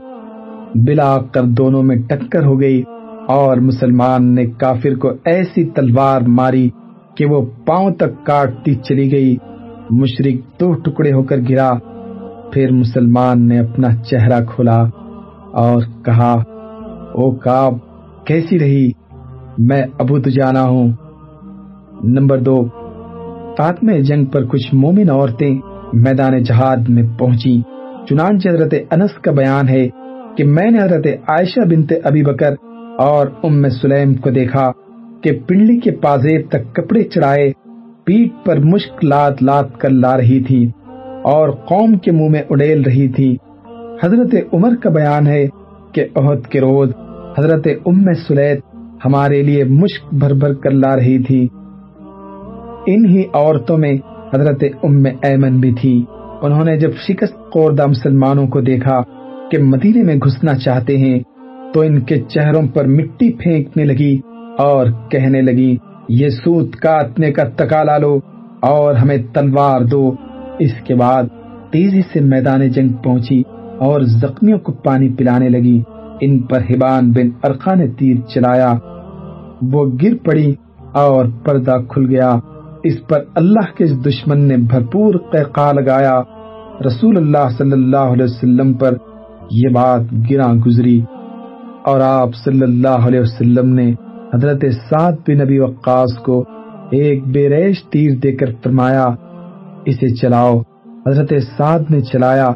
[0.74, 2.82] بلا کر دونوں میں ٹکر ہو گئی
[3.28, 6.70] اور مسلمان نے کافر کو ایسی تلوار ماری
[7.14, 9.36] کہ وہ پاؤں تک کاٹتی چلی گئی۔
[9.90, 11.70] مشرق دو ٹکڑے ہو کر گرا۔
[12.52, 14.82] پھر مسلمان نے اپنا چہرہ کھولا
[15.52, 16.32] اور کہا،
[17.12, 17.74] او کاب
[18.26, 18.90] کیسی رہی؟
[19.58, 20.92] میں ابو جانا ہوں.
[22.04, 22.62] نمبر دو،
[23.58, 25.54] فاطمہ جنگ پر کچھ مومن عورتیں
[25.92, 27.60] میدان جہاد میں پہنچی
[28.08, 29.86] چنانچہ حضرت انس کا بیان ہے
[30.36, 32.54] کہ میں نے حضرت عائشہ بنت ابی بکر
[32.98, 34.70] اور ام سلیم کو دیکھا
[35.22, 37.50] کہ پنڈلی کے پازیب تک کپڑے چڑھائے
[38.04, 40.68] پیٹ پر مشک لات لات کر لا رہی تھی
[41.22, 43.36] اور قوم کے منہ میں اڈیل رہی تھی۔
[44.02, 45.46] حضرت عمر کا بیان ہے
[45.92, 46.90] کہ عہد کے روز
[47.38, 48.60] حضرت ام سلیت
[49.04, 51.48] ہمارے لیے مشک بھر بھر کر لا رہی تھی۔
[52.86, 53.94] انہی عورتوں میں
[54.34, 56.04] حضرت ام ایمن بھی تھی۔
[56.42, 59.02] انہوں نے جب شکست خوردہ مسلمانوں کو دیکھا
[59.50, 61.18] کہ مدینے میں گھسنا چاہتے ہیں،
[61.74, 64.18] تو ان کے چہروں پر مٹی پھینکنے لگی
[64.58, 65.76] اور کہنے لگی،
[66.08, 68.18] یہ سوت کاٹنے کا تکالا لو
[68.60, 70.14] اور ہمیں تلوار دو۔
[70.62, 71.22] اس کے بعد
[71.70, 73.42] تیزی سے میدان جنگ پہنچی
[73.78, 75.82] اور زخمیوں کو پانی پلانے لگی۔
[76.20, 78.74] ان پر ہبان بن ارقا نے تیر چلایا۔
[79.62, 80.54] وہ گر پڑی
[80.92, 82.38] اور پردہ کھل گیا۔
[82.82, 86.20] اس پر اللہ کے دشمن نے بھرپور قیقا لگایا۔
[86.86, 88.94] رسول اللہ صلی اللہ علیہ وسلم پر
[89.50, 91.00] یہ بات گراں گزری۔
[91.84, 93.94] اور آپ صلی اللہ علیہ وسلم نے
[94.34, 96.44] حضرت سعد بن نبی وقاص کو
[96.90, 99.08] ایک بے ریش تیر دے کر فرمایا
[99.84, 100.60] اسے چلاؤ۔
[101.06, 102.52] حضرت سعد نے چلایا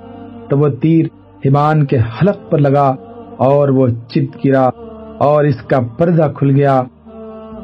[0.50, 1.06] تو وہ تیر
[1.44, 2.94] ہمان کے حلق پر لگا
[3.36, 4.68] اور وہ چت گرا
[5.18, 6.82] اور اس کا پردہ کھل گیا۔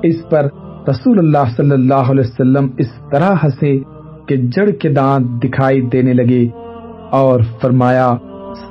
[0.03, 0.46] اس پر
[0.88, 3.79] رسول اللہ صلی اللہ علیہ وسلم اس طرح ہنسے
[4.27, 6.48] کہ جڑ کے دانت دکھائی دینے لگے
[7.11, 8.14] اور فرمایا،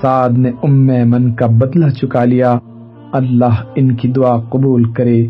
[0.02, 2.58] سعد نے ام من کا بدلہ چکا لیا۔
[3.12, 5.28] اللہ ان کی دعا قبول کرے۔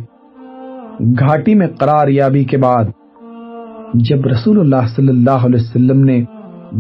[1.00, 2.84] گھاٹی میں قرار یابی کے بعد
[3.94, 6.24] جب رسول اللہ صلی اللہ علیہ وسلم نے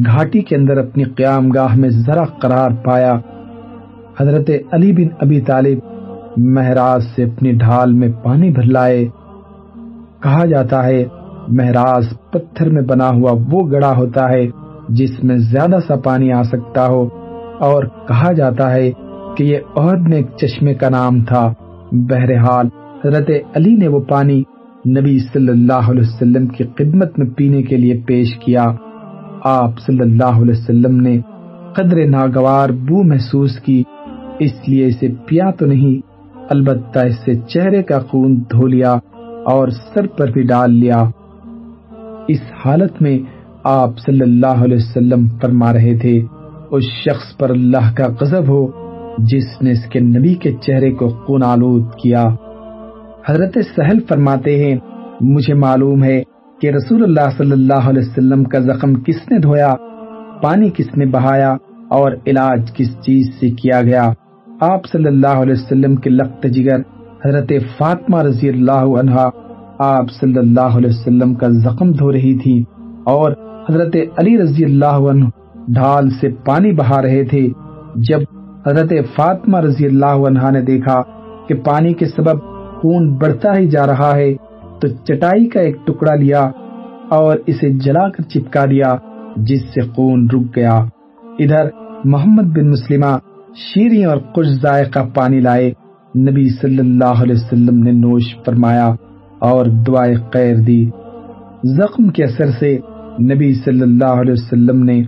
[0.05, 3.19] گھاٹی کے اندر اپنی قیام گاہ میں ذرا قرار پایا،
[4.19, 5.77] حضرت علی بن ابی طالب
[6.37, 9.07] مہراج سے اپنی ڈھال میں پانی بھر لائے۔
[10.23, 11.05] کہا جاتا ہے
[11.47, 14.47] مہراج پتھر میں بنا ہوا وہ گڑا ہوتا ہے
[14.89, 17.07] جس میں زیادہ سا پانی آ سکتا ہو۔
[17.59, 18.91] اور کہا جاتا ہے
[19.37, 21.53] کہ یہ عہد میں ایک چشمے کا نام تھا۔
[21.91, 22.65] بہرحال،
[23.05, 24.43] حضرت علی نے وہ پانی
[24.87, 28.65] نبی صلی اللہ علیہ وسلم کی خدمت میں پینے کے لیے پیش کیا۔
[29.43, 31.19] آپ صلی اللہ علیہ وسلم نے
[31.75, 33.83] قدر ناگوار بو محسوس کی،
[34.39, 36.01] اس لیے اسے پیا تو نہیں،
[36.49, 38.93] البتہ اس سے چہرے کا خون دھو لیا
[39.45, 41.03] اور سر پر بھی ڈال لیا۔
[42.27, 43.19] اس حالت میں
[43.63, 46.21] آپ صلی اللہ علیہ وسلم فرما رہے تھے،
[46.71, 48.67] اس شخص پر اللہ کا غضب ہو،
[49.17, 52.29] جس نے اس کے نبی کے چہرے کو خون آلود کیا۔
[53.29, 54.75] حضرت سہل فرماتے ہیں،
[55.21, 56.21] مجھے معلوم ہے
[56.61, 59.75] کہ رسول اللہ صلی اللہ علیہ وسلم کا زخم کس نے دھویا،
[60.41, 61.51] پانی کس نے بہایا
[61.89, 64.11] اور علاج کس چیز سے کیا گیا۔
[64.61, 66.81] آپ صلی اللہ علیہ وسلم کے لخت جگر
[67.25, 69.29] حضرت فاطمہ رضی اللہ عنہا،
[69.79, 72.63] آپ صلی اللہ علیہ وسلم کا زخم دھو رہی تھی
[73.05, 73.31] اور
[73.69, 75.25] حضرت علی رضی اللہ عنہ
[75.67, 77.47] ڈھال سے پانی بہا رہے تھے۔
[78.09, 78.21] جب
[78.67, 81.01] حضرت فاطمہ رضی اللہ عنہ نے دیکھا
[81.47, 82.49] کہ پانی کے سبب
[82.81, 84.33] خون بڑھتا ہی جا رہا ہے،
[84.81, 86.49] تو چٹائی کا ایک ٹکڑا لیا
[87.09, 88.95] اور اسے جلا کر چپکا دیا،
[89.35, 90.77] جس سے خون رک گیا۔
[91.39, 91.69] ادھر
[92.05, 93.17] محمد بن مسلمہ
[93.55, 95.71] شیریں اور کچھ ذائقہ پانی لائے۔
[96.19, 98.87] نبی صلی اللہ علیہ وسلم نے نوش فرمایا
[99.39, 100.89] اور دعائیں خیر دی۔
[101.63, 102.77] زخم کے اثر سے
[103.21, 105.03] نبی صلی اللہ علیہ وسلم نے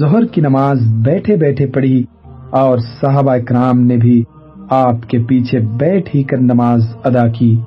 [0.00, 2.04] ظہر کی نماز بیٹھے بیٹھے پڑھی
[2.50, 4.22] اور صحابہ اکرام نے بھی
[4.70, 7.60] آپ کے پیچھے بیٹھ ہی کر نماز ادا کی۔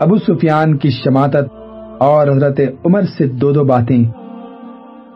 [0.00, 1.52] ابو سفیان کی شماتت
[1.98, 4.04] اور حضرت عمر سے دو دو باتیں۔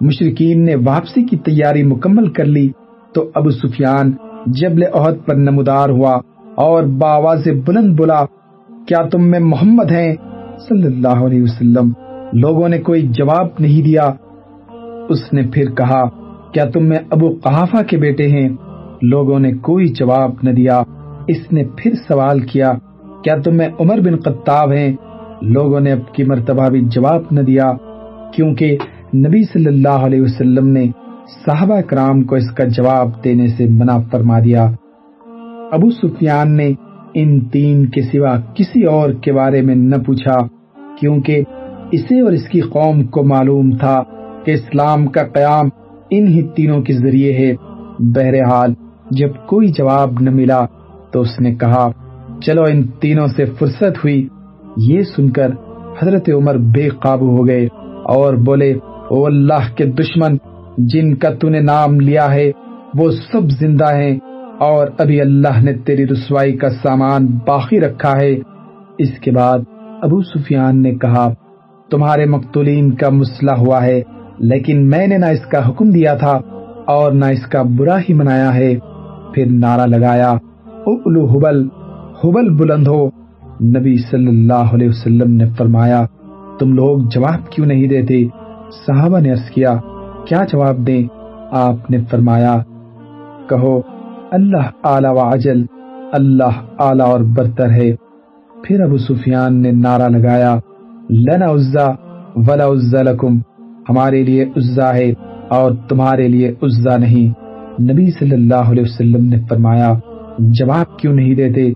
[0.00, 2.68] مشرقین نے واپسی کی تیاری مکمل کر لی
[3.14, 4.12] تو ابو سفیان
[4.46, 6.18] جبل عہد پر نمودار ہوا
[6.54, 8.24] اور باواز بلند بولا،
[8.88, 10.14] کیا تم میں محمد ہیں؟
[10.68, 11.92] صلی اللہ علیہ وسلم۔
[12.32, 14.12] لوگوں نے کوئی جواب نہیں دیا۔
[15.08, 16.04] اس نے پھر کہا،
[16.52, 18.48] کیا تم میں ابو قحافہ کے بیٹے ہیں؟
[19.02, 20.82] لوگوں نے کوئی جواب نہ دیا۔
[21.28, 22.72] اس نے پھر سوال کیا
[23.24, 24.96] کیا تم میں عمر بن قطاب ہیں؟
[25.42, 27.72] لوگوں نے اب کی مرتبہ بھی جواب نہ دیا،
[28.34, 28.76] کیونکہ
[29.14, 30.84] نبی صلی اللہ علیہ وسلم نے
[31.46, 34.70] صحابہ کرام کو اس کا جواب دینے سے منع فرما دیا۔
[35.72, 36.72] ابو سفیان نے
[37.14, 40.46] ان تین کے سوا کسی اور کے بارے میں نہ پوچھا،
[41.00, 41.42] کیونکہ
[41.92, 44.02] اسے اور اس کی قوم کو معلوم تھا
[44.44, 45.68] کہ اسلام کا قیام
[46.10, 47.54] ان ہی تینوں کے ذریعے ہے۔
[47.98, 48.74] بہرحال
[49.18, 50.64] جب کوئی جواب نہ ملا
[51.12, 51.90] تو اس نے کہا،
[52.42, 54.28] چلو ان تینوں سے فرصت ہوئی۔
[54.76, 55.50] یہ سن کر
[56.02, 57.64] حضرت عمر بے قابو ہو گئے
[58.04, 58.72] اور بولے،
[59.10, 60.36] او اللہ کے دشمن،
[60.78, 62.50] جن کا تو نے نام لیا ہے،
[62.98, 64.18] وہ سب زندہ ہیں
[64.58, 68.34] اور ابھی اللہ نے تیری رسوائی کا سامان باقی رکھا ہے۔
[68.98, 69.58] اس کے بعد
[70.02, 71.32] ابو سفیان نے کہا،
[71.90, 74.02] تمہارے مقتولین کا مسئلہ ہوا ہے،
[74.38, 76.38] لیکن میں نے نہ اس کا حکم دیا تھا
[76.86, 78.74] اور نہ اس کا برا ہی منایا ہے۔
[79.34, 80.30] پھر نعرہ لگایا
[80.66, 81.68] اولو حبل
[82.24, 83.08] حبل بلند ہو۔
[83.64, 86.04] نبی صلی اللہ علیہ وسلم نے فرمایا،
[86.58, 88.28] تم لوگ جواب کیوں نہیں دیتے؟
[88.86, 89.76] صحابہ نے عرض کیا
[90.26, 91.08] کیا جواب دیں؟
[91.50, 92.56] آپ نے فرمایا،
[93.48, 93.80] کہو،
[94.30, 95.64] اللہ اعلی و عجل
[96.12, 97.96] اللہ اعلی اور برتر ہے۔
[98.64, 100.58] پھر ابو سفیان نے نعرہ لگایا،
[101.10, 101.86] لنا عزا
[102.36, 103.38] ولا عزا لکم،
[103.88, 105.12] ہمارے لیے عزا ہے
[105.48, 107.44] اور تمہارے لیے عزا نہیں۔
[107.80, 109.92] نبی صلی اللہ علیہ وسلم نے فرمایا،
[110.38, 111.72] جواب کیوں نہیں دیتے؟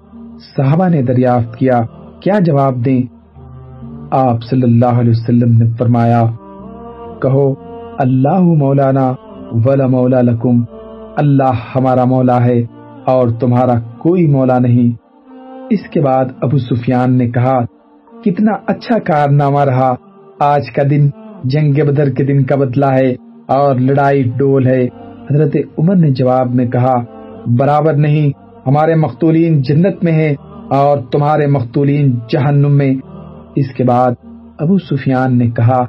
[0.57, 1.81] صحابہ نے دریافت کیا
[2.21, 3.03] کیا جواب دیں؟
[4.11, 6.25] آپ صلی اللہ علیہ وسلم نے فرمایا،
[7.23, 7.55] کہو،
[7.99, 9.13] اللہ مولانا
[9.53, 10.63] ولا مولا لکم،
[11.17, 12.65] اللہ ہمارا مولا ہے
[13.05, 14.97] اور تمہارا کوئی مولا نہیں۔
[15.71, 17.65] اس کے بعد ابو سفیان نے کہا،
[18.25, 19.95] کتنا اچھا کارنامہ رہا۔
[20.41, 21.09] آج کا دن
[21.45, 23.11] جنگ بدر کے دن کا بدلہ ہے
[23.47, 26.95] اور لڑائی ڈول ہے۔ حضرت عمر نے جواب میں کہا،
[27.47, 28.31] برابر نہیں،
[28.67, 30.35] ہمارے مختولین جنت میں ہیں
[30.71, 32.95] اور تمہارے مختولین جہنم میں۔
[33.57, 34.11] اس کے بعد
[34.59, 35.87] ابو سفیان نے کہا،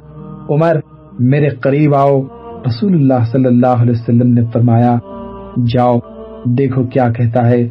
[0.50, 0.76] عمر،
[1.18, 2.22] میرے قریب آؤ۔
[2.66, 4.98] رسول اللہ صلی اللہ علیہ وسلم نے فرمایا،
[5.74, 5.98] جاؤ،
[6.44, 7.68] دیکھو کیا کہتا ہے۔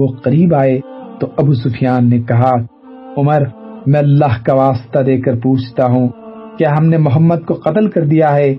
[0.00, 0.80] وہ قریب آئے
[1.20, 2.50] تو ابو سفیان نے کہا،
[3.16, 3.42] عمر،
[3.86, 6.08] میں اللہ کا واسطہ دے کر پوچھتا ہوں،
[6.58, 8.54] کیا ہم نے محمد کو قتل کر دیا ہے؟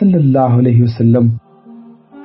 [0.00, 1.28] صلی اللہ علیہ وسلم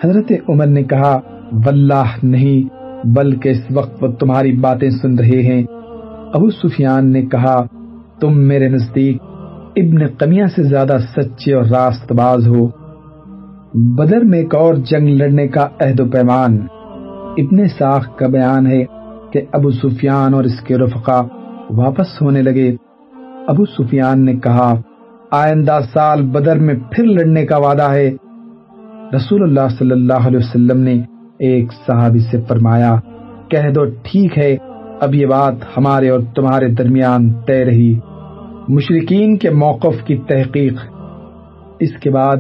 [0.04, 1.20] حضرت عمر نے کہا،
[1.52, 2.70] واللہ نہیں،
[3.08, 5.64] بلکہ اس وقت وہ تمہاری باتیں سن رہے ہیں۔
[6.34, 7.66] ابو سفیان نے کہا،
[8.22, 9.22] تم میرے نزدیک
[9.76, 12.68] ابن قمیہ سے زیادہ سچے اور راست باز ہو۔
[13.74, 16.58] بدر میں ایک اور جنگ لڑنے کا عہد و پیمان۔
[17.38, 18.86] ابن ساخ کا بیان ہے
[19.34, 21.22] کہ ابو سفیان اور اس کے رفقا
[21.70, 22.76] واپس ہونے لگے۔
[23.48, 24.74] ابو سفیان نے کہا،
[25.32, 28.12] آئندہ سال بدر میں پھر لڑنے کا وعدہ ہے۔
[29.14, 31.02] رسول اللہ صلی اللہ علیہ وسلم نے
[31.40, 32.96] ایک صحابی سے فرمایا،
[33.50, 34.58] کہہ دو، ٹھیک ہے،
[35.02, 38.00] اب یہ بات ہمارے اور تمہارے درمیان طے رہی۔
[38.68, 40.74] مشرقین کے موقف کی تحقیق۔
[41.80, 42.38] اس کے بعد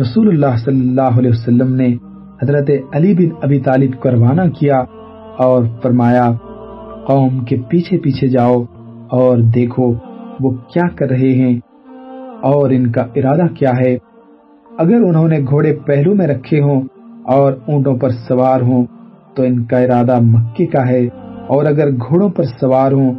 [0.00, 1.96] رسول اللہ صلی اللہ علیہ وسلم نے
[2.42, 4.84] حضرت علی بن ابی طالب کو روانہ کیا
[5.38, 6.32] اور فرمایا،
[7.06, 8.64] قوم کے پیچھے پیچھے جاؤ
[9.10, 9.94] اور دیکھو
[10.40, 11.60] وہ کیا کر رہے ہیں
[12.42, 14.07] اور ان کا ارادہ کیا ہے۔
[14.78, 16.82] اگر انہوں نے گھوڑے پہلو میں رکھے ہوں
[17.24, 18.86] اور اونٹوں پر سوار ہوں،
[19.36, 21.06] تو ان کا ارادہ مکے کا ہے۔
[21.46, 23.14] اور اگر گھوڑوں پر سوار ہوں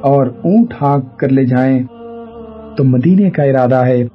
[0.00, 1.82] اور اونٹ ہانک کر لے جائیں،
[2.76, 4.06] تو مدینے کا ارادہ ہے۔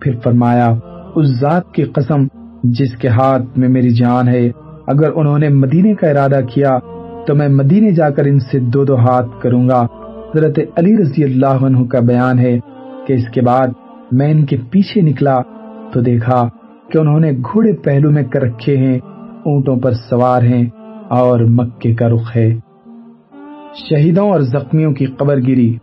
[0.00, 0.74] پھر فرمایا،
[1.14, 2.26] اس ذات کی قسم
[2.64, 4.50] جس کے ہاتھ میں میری جان ہے،
[4.86, 6.78] اگر انہوں نے مدینے کا ارادہ کیا،
[7.26, 9.86] تو میں مدینے جا کر ان سے دو دو ہاتھ کروں گا۔
[10.34, 12.58] حضرت علی رضی اللہ عنہ کا بیان ہے
[13.06, 13.66] کہ اس کے بعد
[14.12, 15.38] میں ان کے پیچھے نکلا
[15.92, 16.48] تو دیکھا
[16.92, 18.98] کہ انہوں نے گھوڑے پہلو میں کر رکھے ہیں،
[19.44, 20.64] اونٹوں پر سوار ہیں
[21.08, 22.58] اور مکے کا رخ ہے۔
[23.74, 25.76] شہیدوں اور زخمیوں کی قبر گیری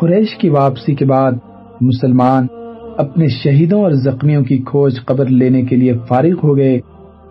[0.00, 1.32] قریش کی واپسی کے بعد
[1.80, 2.46] مسلمان
[2.96, 6.80] اپنے شہیدوں اور زخمیوں کی کھوج قبر لینے کے لیے فارغ ہو گئے۔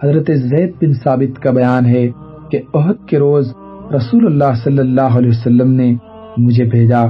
[0.04, 2.10] حضرت زید بن ثابت کا بیان ہے
[2.52, 3.54] کہ عہد کے روز
[3.96, 5.96] رسول اللہ صلی اللہ علیہ وسلم نے
[6.38, 7.04] مجھے بھیجا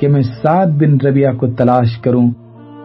[0.00, 2.30] کہ میں سعد بن ربیہ کو تلاش کروں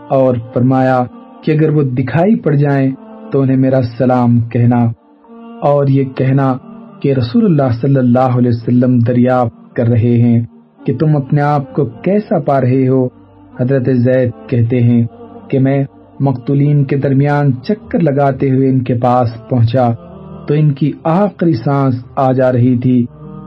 [0.10, 1.04] اور فرمایا
[1.44, 2.92] کہ اگر وہ دکھائی پڑ جائیں
[3.32, 4.78] تو انہیں میرا سلام کہنا
[5.62, 6.58] اور یہ کہنا
[7.02, 10.46] کہ رسول اللہ صلی اللہ علیہ وسلم دریافت کر رہے ہیں
[10.86, 13.06] کہ تم اپنے آپ کو کیسا پا رہے ہو؟
[13.60, 15.08] حضرت زید کہتے ہیں
[15.50, 15.84] کہ میں
[16.20, 19.90] مقتولین کے درمیان چکر لگاتے ہوئے ان کے پاس پہنچا
[20.48, 23.06] تو ان کی آخری سانس آ جا رہی تھی۔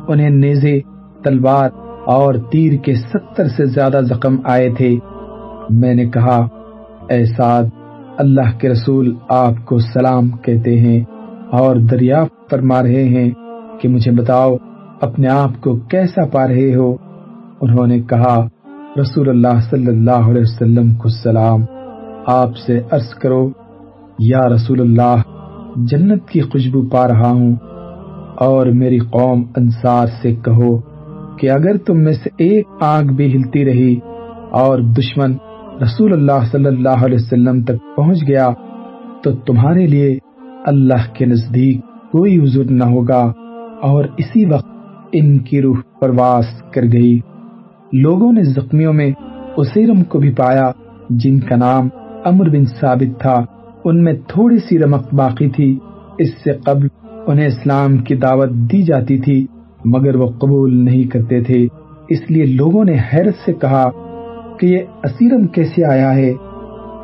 [0.09, 0.81] انہیں نیزے،
[1.24, 1.70] تلوار
[2.07, 4.96] اور تیر کے ستر سے زیادہ زخم آئے تھے۔
[5.70, 6.46] میں نے کہا،
[7.11, 7.24] اے
[8.21, 11.05] اللہ کے رسول آپ کو سلام کہتے ہیں
[11.51, 13.31] اور دریافت فرما رہے ہیں
[13.81, 14.57] کہ مجھے بتاؤ
[15.01, 16.97] اپنے آپ کو کیسا پا رہے ہو؟
[17.61, 18.47] انہوں نے کہا،
[19.01, 21.61] رسول اللہ صلی اللہ علیہ وسلم کو سلام۔
[22.27, 23.51] آپ سے عرض کرو،
[24.19, 25.17] یا رسول اللہ،
[25.77, 27.57] جنت کی خوشبو پا رہا ہوں۔
[28.37, 30.81] اور میری قوم انصار سے کہو
[31.37, 33.97] کہ اگر تم میں سے ایک آنکھ بھی ہلتی رہی
[34.51, 35.33] اور دشمن
[35.83, 38.49] رسول اللہ صلی اللہ علیہ وسلم تک پہنچ گیا
[39.23, 40.19] تو تمہارے لیے
[40.66, 41.81] اللہ کے نزدیک
[42.12, 43.33] کوئی عذر نہ ہوگا
[43.83, 44.66] اور اسی وقت
[45.12, 47.19] ان کی روح پرواز کر گئی۔
[47.93, 49.11] لوگوں نے زخمیوں میں
[49.57, 50.71] اسیرم کو بھی پایا،
[51.11, 51.88] جن کا نام
[52.25, 53.45] امر بن ثابت تھا۔
[53.85, 55.79] ان میں تھوڑی سی رمق باقی تھی۔
[56.19, 56.88] اس سے قبل
[57.27, 59.47] انہیں اسلام کی دعوت دی جاتی تھی،
[59.85, 61.66] مگر وہ قبول نہیں کرتے تھے۔
[62.09, 63.90] اس لیے لوگوں نے حیرت سے کہا
[64.61, 66.33] کہ یہ اسیرم کیسے آیا ہے؟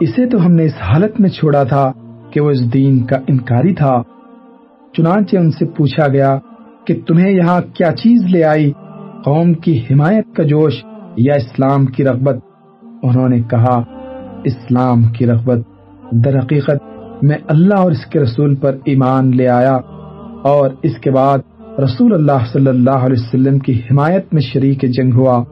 [0.01, 1.92] اسے تو ہم نے اس حالت میں چھوڑا تھا
[2.31, 4.03] کہ وہ اس دین کا انکاری تھا۔
[4.97, 6.38] چنانچہ ان سے پوچھا گیا
[6.87, 8.73] کہ تمہیں یہاں کیا چیز لے آئی؟
[9.25, 10.85] قوم کی حمایت کا جوش
[11.16, 12.37] یا اسلام کی رغبت؟
[13.03, 13.83] انہوں نے کہا،
[14.45, 15.59] اسلام کی رغبت۔
[16.12, 16.77] در حقیقت
[17.23, 19.79] میں اللہ اور اس کے رسول پر ایمان لے آیا
[20.42, 21.38] اور اس کے بعد
[21.79, 25.45] رسول اللہ صلی اللہ علیہ وسلم کی حمایت میں شریک جنگ ہوا۔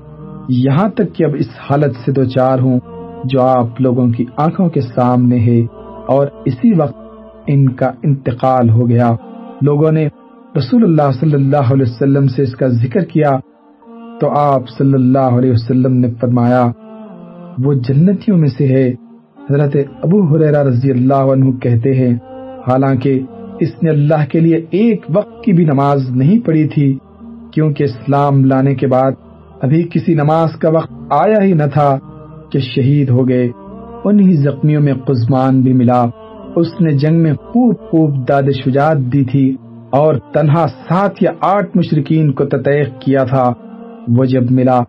[0.49, 2.81] یہاں تک کہ اب اس حالت سے دو چار ہوں
[3.25, 5.61] جو آپ لوگوں کی آنکھوں کے سامنے ہے
[6.07, 6.97] اور اسی وقت
[7.47, 9.11] ان کا انتقال ہو گیا۔
[9.63, 10.09] لوگوں نے
[10.59, 13.31] رسول اللہ صلی اللہ علیہ وسلم سے اس کا ذکر کیا
[14.21, 16.67] تو آپ صلی اللہ علیہ وسلم نے فرمایا،
[17.65, 18.89] وہ جنتیوں میں سے ہے۔
[19.51, 22.15] حضرت ابو حریرہ رضی اللہ عنہ کہتے ہیں،
[22.69, 23.21] حالانکہ
[23.61, 26.99] اس نے اللہ کے لیے ایک وقت کی بھی نماز نہیں پڑھی تھی،
[27.53, 29.13] کیونکہ اسلام لانے کے بعد
[29.65, 31.99] ابھی کسی نماز کا وقت آیا ہی نہ تھا
[32.53, 33.51] کہ شہید ہو گئے۔
[34.05, 36.05] انہی زخمیوں میں قزمان بھی ملا۔
[36.57, 39.57] اس نے جنگ میں خوب خوب داد شجاعت دی تھی
[39.91, 43.53] اور تنہا سات یا آٹھ مشرقین کو تطیق کیا تھا۔
[44.09, 44.81] وہ جب ملا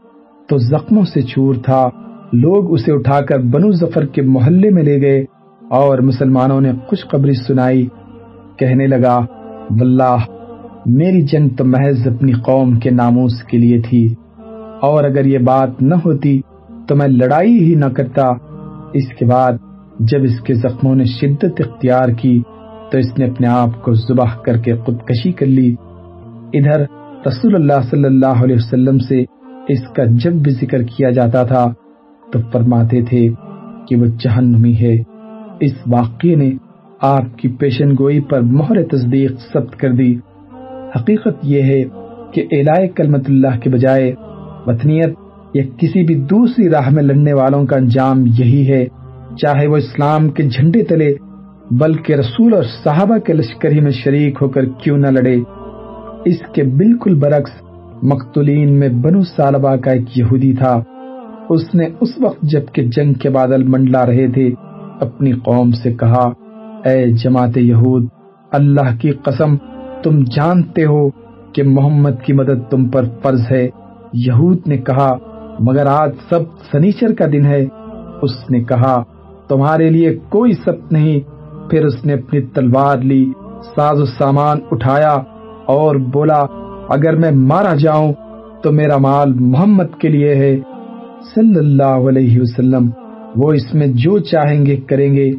[0.50, 1.90] تو زخموں سے چور تھا۔
[2.34, 5.26] لوگ اسے اٹھا کر بنو ظفر کے محلے میں لے گئے
[5.70, 7.88] اور مسلمانوں نے خوشخبری سنائی۔
[8.58, 9.26] کہنے لگا،
[9.70, 10.18] واللہ،
[10.86, 14.16] میری جنگ تو محض اپنی قوم کے ناموس کے لیے تھی۔
[14.82, 16.42] اور اگر یہ بات نہ ہوتی
[16.88, 18.28] تو میں لڑائی ہی نہ کرتا۔
[18.94, 19.52] اس کے بعد
[20.00, 22.42] جب اس کے زخموں نے شدت اختیار کی
[22.92, 25.76] تو اس نے اپنے آپ کو ذبح کر کے خودکشی کر لی۔
[26.54, 26.82] ادھر
[27.28, 29.24] رسول اللہ صلی اللہ علیہ وسلم سے
[29.68, 31.72] اس کا جب بھی ذکر کیا جاتا تھا
[32.32, 33.30] تو فرماتے تھے
[33.88, 34.96] کہ وہ جہنمی ہے۔
[35.60, 36.52] اس واقعے نے
[37.02, 40.16] آپ کی پیشن گوئی پر مہر تصدیق ثبت کر دی۔
[40.96, 41.84] حقیقت یہ ہے
[42.34, 44.14] کہ اعلائے کلمت اللہ کے بجائے
[44.68, 45.14] وطنیت
[45.54, 48.86] یا کسی بھی دوسری راہ میں لڑنے والوں کا انجام یہی ہے،
[49.42, 51.16] چاہے وہ اسلام کے جھنڈے تلے،
[51.72, 55.38] بلکہ رسول اور صحابہ کے لشکری میں شریک ہو کر کیوں نہ لڑے۔
[56.26, 57.52] اس کے بالکل برعکس،
[58.04, 60.82] مقتولین میں بنو سالبہ کا ایک یہودی تھا۔
[61.50, 64.50] اس نے اس وقت جبکہ جنگ کے بادل منڈلا رہے تھے،
[65.02, 66.30] اپنی قوم سے کہا،
[66.86, 68.08] اے جماعت یہود،
[68.52, 69.56] اللہ کی قسم،
[70.04, 71.10] تم جانتے ہو
[71.54, 73.68] کہ محمد کی مدد تم پر فرض ہے۔
[74.16, 75.18] یہود نے کہا،
[75.60, 76.40] مگر آج سب
[76.72, 77.66] سنیچر کا دن ہے۔
[78.22, 79.04] اس نے کہا،
[79.50, 81.20] تمہارے لیے کوئی سب نہیں۔
[81.70, 83.32] پھر اس نے اپنی تلوار لی،
[83.76, 85.14] ساز و سامان اٹھایا
[85.66, 86.46] اور بولا،
[86.90, 88.14] اگر میں مارا جاؤں
[88.64, 90.60] تو میرا مال محمد کے لیے ہے۔
[91.36, 92.90] صلی اللہ علیہ وسلم،
[93.36, 95.32] وہ اس میں جو چاہیں گے کریں گے۔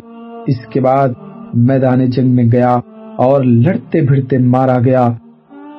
[0.47, 1.09] اس کے بعد
[1.55, 2.79] میدان جنگ میں گیا
[3.17, 5.09] اور لڑتے بھڑتے مارا گیا۔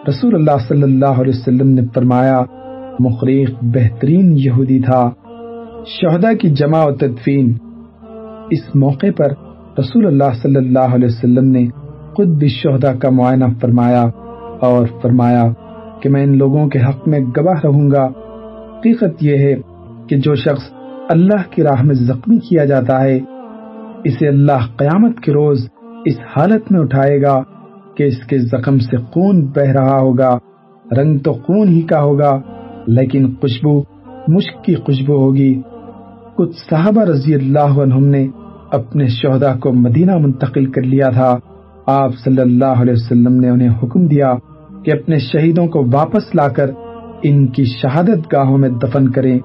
[0.07, 2.43] رسول اللہ صلی اللہ علیہ وسلم نے فرمایا
[2.99, 5.11] مخریق بہترین یہودی تھا۔
[5.85, 7.53] شہدا کی جمع و تدفین۔
[8.49, 9.27] اس موقع پر
[9.79, 11.67] رسول اللہ صلی اللہ علیہ وسلم نے
[12.15, 14.03] خود بھی شہدا کا معائنہ فرمایا
[14.61, 15.43] اور فرمایا
[16.01, 18.07] کہ میں ان لوگوں کے حق میں گواہ رہوں گا۔
[18.77, 19.55] حقیقت یہ ہے
[20.09, 20.73] کہ جو شخص
[21.09, 23.19] اللہ کی راہ میں زخمی کیا جاتا ہے،
[24.03, 25.67] اسے اللہ قیامت کے روز
[26.05, 27.43] اس حالت میں اٹھائے گا
[27.95, 30.37] کہ اس کے زخم سے خون بہ رہا ہوگا،
[30.97, 32.39] رنگ تو خون ہی کا ہوگا۔
[32.87, 33.81] لیکن خوشبو،
[34.27, 35.61] مشک کی خوشبو ہوگی۔
[36.35, 38.27] کچھ صحابہ رضی اللہ عنہم نے
[38.71, 41.37] اپنے شہدا کو مدینہ منتقل کر لیا تھا۔
[41.85, 44.33] آپ صلی اللہ علیہ وسلم نے انہیں حکم دیا
[44.85, 46.71] کہ اپنے شہیدوں کو واپس لا کر
[47.23, 49.39] ان کی شہادت گاہوں میں دفن کریں۔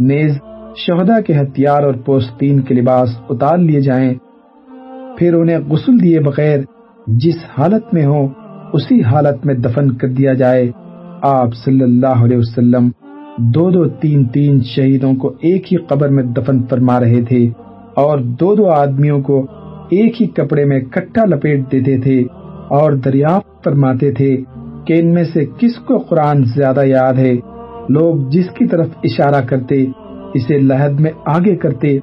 [0.00, 0.38] نیز
[0.76, 4.14] شہدا کے ہتھیار اور پوستین کے لباس اتار لیے جائیں۔
[5.18, 6.58] پھر انہیں غسل دیے بغیر
[7.06, 8.28] جس حالت میں ہو
[8.72, 10.70] اسی حالت میں دفن کر دیا جائے۔
[11.22, 12.88] آپ صلی اللہ علیہ وسلم
[13.38, 17.50] دو دو تین تین شہیدوں کو ایک ہی قبر میں دفن فرما رہے تھے
[17.94, 19.46] اور دو دو آدمیوں کو
[19.90, 22.20] ایک ہی کپڑے میں کٹا لپیٹ دیتے تھے
[22.68, 24.36] اور دریافت فرماتے تھے
[24.86, 27.34] کہ ان میں سے کس کو قرآن زیادہ یاد ہے؟
[27.88, 29.86] لوگ جس کی طرف اشارہ کرتے،
[30.34, 31.98] اسے لہد میں آگے کرتے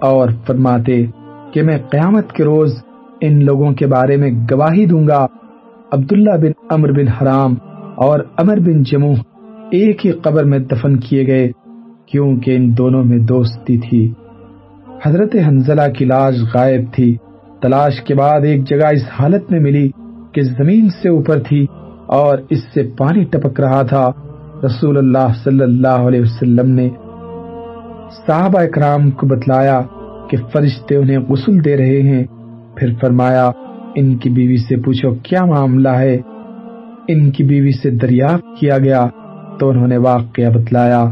[0.00, 1.06] اور فرماتے
[1.52, 2.72] کہ میں قیامت کے روز
[3.20, 5.26] ان لوگوں کے بارے میں گواہی دوں گا۔
[5.92, 7.54] عبداللہ بن امر بن حرام
[8.00, 9.14] اور امر بن جموں
[9.72, 11.50] ایک ہی قبر میں دفن کیے گئے،
[12.06, 14.12] کیونکہ ان دونوں میں دوستی تھی۔
[15.06, 17.16] حضرت حنزلہ کی لاش غائب تھی۔
[17.62, 19.90] تلاش کے بعد ایک جگہ اس حالت میں ملی
[20.32, 21.66] کہ زمین سے اوپر تھی
[22.06, 24.10] اور اس سے پانی ٹپک رہا تھا۔
[24.64, 26.88] رسول اللہ صلی اللہ علیہ وسلم نے
[28.26, 29.80] صحابہ اکرام کو بتلایا
[30.30, 32.24] کہ فرشتے انہیں غسل دے رہے ہیں۔
[32.76, 33.50] پھر فرمایا،
[33.94, 36.18] ان کی بیوی سے پوچھو، کیا معاملہ ہے؟
[37.08, 39.06] ان کی بیوی سے دریافت کیا گیا
[39.60, 41.04] تو انہوں نے واقعہ بتلایا۔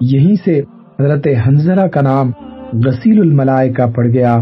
[0.00, 0.60] یہیں سے
[1.00, 2.30] حضرت حنزلہ کا نام
[2.72, 4.36] غسیل الملائکہ پڑ گیا۔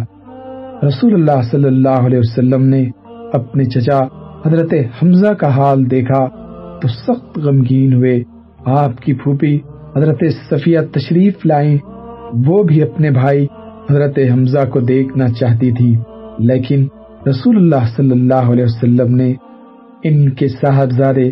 [0.83, 2.91] رسول اللہ صلی اللہ علیہ وسلم نے
[3.33, 3.99] اپنے چچا
[4.47, 6.29] حضرت حمزہ کا حال دیکھا
[6.83, 8.23] تو سخت غمگین ہوئے۔
[8.67, 9.61] آپ کی پھوپھی
[9.97, 11.79] حضرت صفیہ تشریف لائیں،
[12.47, 13.47] وہ بھی اپنے بھائی
[13.91, 15.97] حضرت حمزہ کو دیکھنا چاہتی تھی۔
[16.39, 16.87] لیکن
[17.29, 19.35] رسول اللہ صلی اللہ علیہ وسلم نے
[20.03, 21.31] ان کے صاحبزادے۔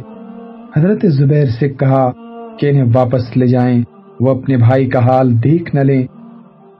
[0.76, 2.10] حضرت زبیر سے کہا
[2.58, 3.82] کہ انہیں واپس لے جائیں،
[4.20, 6.06] وہ اپنے بھائی کا حال دیکھ نہ لیں۔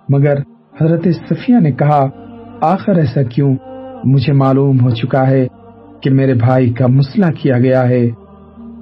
[0.09, 0.35] مگر
[0.81, 2.09] حضرت صفیہ نے کہا،
[2.61, 3.57] آخر ایسا کیوں؟
[4.05, 5.47] مجھے معلوم ہو چکا ہے
[6.03, 8.11] کہ میرے بھائی کا مسئلہ کیا گیا ہے۔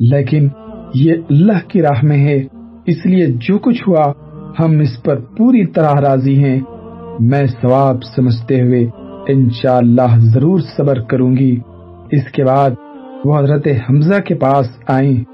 [0.01, 0.49] لیکن
[0.95, 2.43] یہ اللہ کی راہ میں ہے،
[2.87, 4.13] اس لیے جو کچھ ہوا،
[4.61, 6.61] ہم اس پر پوری طرح راضی ہیں۔
[7.21, 8.87] میں ثواب سمجھتے ہوئے
[9.29, 11.57] انشاءاللہ ضرور صبر کروں گی۔
[12.11, 12.71] اس کے بعد
[13.25, 15.25] وہ حضرت حمزہ کے پاس آئیں،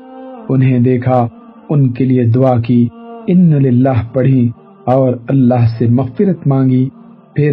[0.49, 1.27] انہیں دیکھا،
[1.69, 2.89] ان کے لیے دعا کی،
[3.27, 4.51] ان للہ پڑھی
[4.87, 6.89] اور اللہ سے مغفرت مانگی۔
[7.35, 7.53] پھر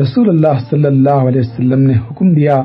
[0.00, 2.62] رسول اللہ صلی اللہ علیہ وسلم نے حکم دیا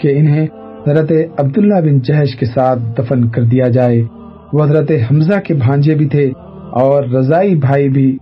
[0.00, 0.46] کہ انہیں
[0.86, 4.04] حضرت عبداللہ بن جہش کے ساتھ دفن کر دیا جائے۔
[4.52, 6.30] وہ حضرت حمزہ کے بھانجے بھی تھے
[6.70, 8.18] اور رضائی بھائی بھی۔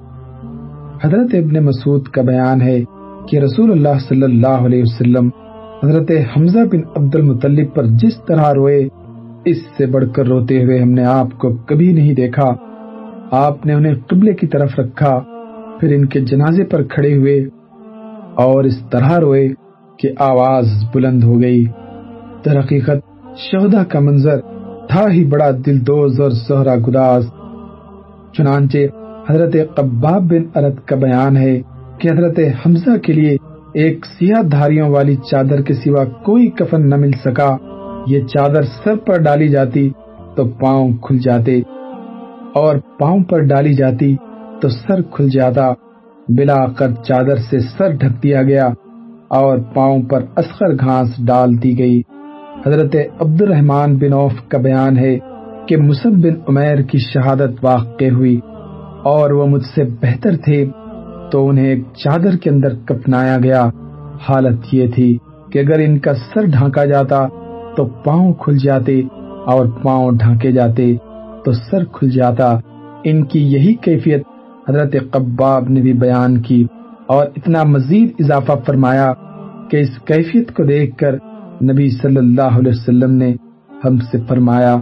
[1.05, 2.85] حضرت ابن مسعود کا بیان ہے
[3.29, 5.29] کہ رسول اللہ صلی اللہ علیہ وسلم
[5.83, 8.89] حضرت حمزہ بن عبد المطلب پر جس طرح روئے،
[9.45, 12.55] اس سے بڑھ کر روتے ہوئے ہم نے آپ کو کبھی نہیں دیکھا۔
[13.31, 15.21] آپ نے انہیں قبلے کی طرف رکھا،
[15.81, 17.49] پھر ان کے جنازے پر کھڑے ہوئے
[18.35, 19.49] اور اس طرح روئے
[19.99, 21.65] کہ آواز بلند ہو گئی۔
[22.45, 22.99] در حقیقت
[23.37, 24.41] شہدا کا منظر
[24.89, 27.27] تھا ہی بڑا دل دوز اور سہرا گداز۔
[28.33, 28.79] چنانچہ
[29.29, 31.61] حضرت قباب بن ارد کا بیان ہے
[31.99, 33.37] کہ حضرت حمزہ کے لیے
[33.75, 37.57] ایک سیاہ دھاریوں والی چادر کے سوا کوئی کفن نہ مل سکا۔
[38.07, 39.91] یہ چادر سر پر ڈالی جاتی
[40.37, 41.61] تو پاؤں کھل جاتے
[42.55, 44.17] اور پاؤں پر ڈالی جاتی
[44.61, 45.73] تو سر کھل جاتا۔
[46.29, 48.69] بلا کر چادر سے سر ڈھک دیا گیا
[49.29, 52.01] اور پاؤں پر اسخر گھاس ڈال دی گئی۔
[52.67, 55.19] حضرت عبد الرحمان بن عوف کا بیان ہے
[55.69, 58.41] کہ مصب بن عمیر کی شہادت واقع ہوئی
[59.05, 60.65] اور وہ مجھ سے بہتر تھے۔
[61.35, 63.69] تو انہیں ایک چادر کے اندر کپنایا گیا۔
[64.29, 65.19] حالت یہ تھی
[65.53, 67.27] کہ اگر ان کا سر ڈھانکا جاتا
[67.77, 69.01] تو پاؤں کھل جاتے
[69.47, 70.97] اور پاؤں ڈھانکے جاتے
[71.45, 72.59] تو سر کھل جاتا۔
[73.05, 74.23] ان کی یہی کیفیت
[74.69, 76.67] حضرت قباب نے بھی بیان کی
[77.07, 79.13] اور اتنا مزید اضافہ فرمایا
[79.71, 81.15] کہ اس کیفیت کو دیکھ کر
[81.63, 83.35] نبی صلی اللہ علیہ وسلم نے
[83.85, 84.77] ہم سے فرمایا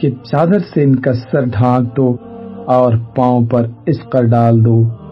[0.00, 2.16] کہ چادر سے ان کا سر ڈھانک دو
[2.66, 5.03] اور پاؤں پر اس کر ڈال دو۔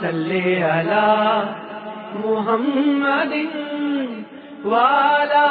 [0.00, 1.40] صلی علی
[2.14, 3.32] محمد
[4.64, 5.50] والا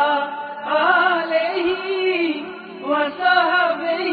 [0.69, 2.43] علیہ
[2.83, 4.07] وصحبہ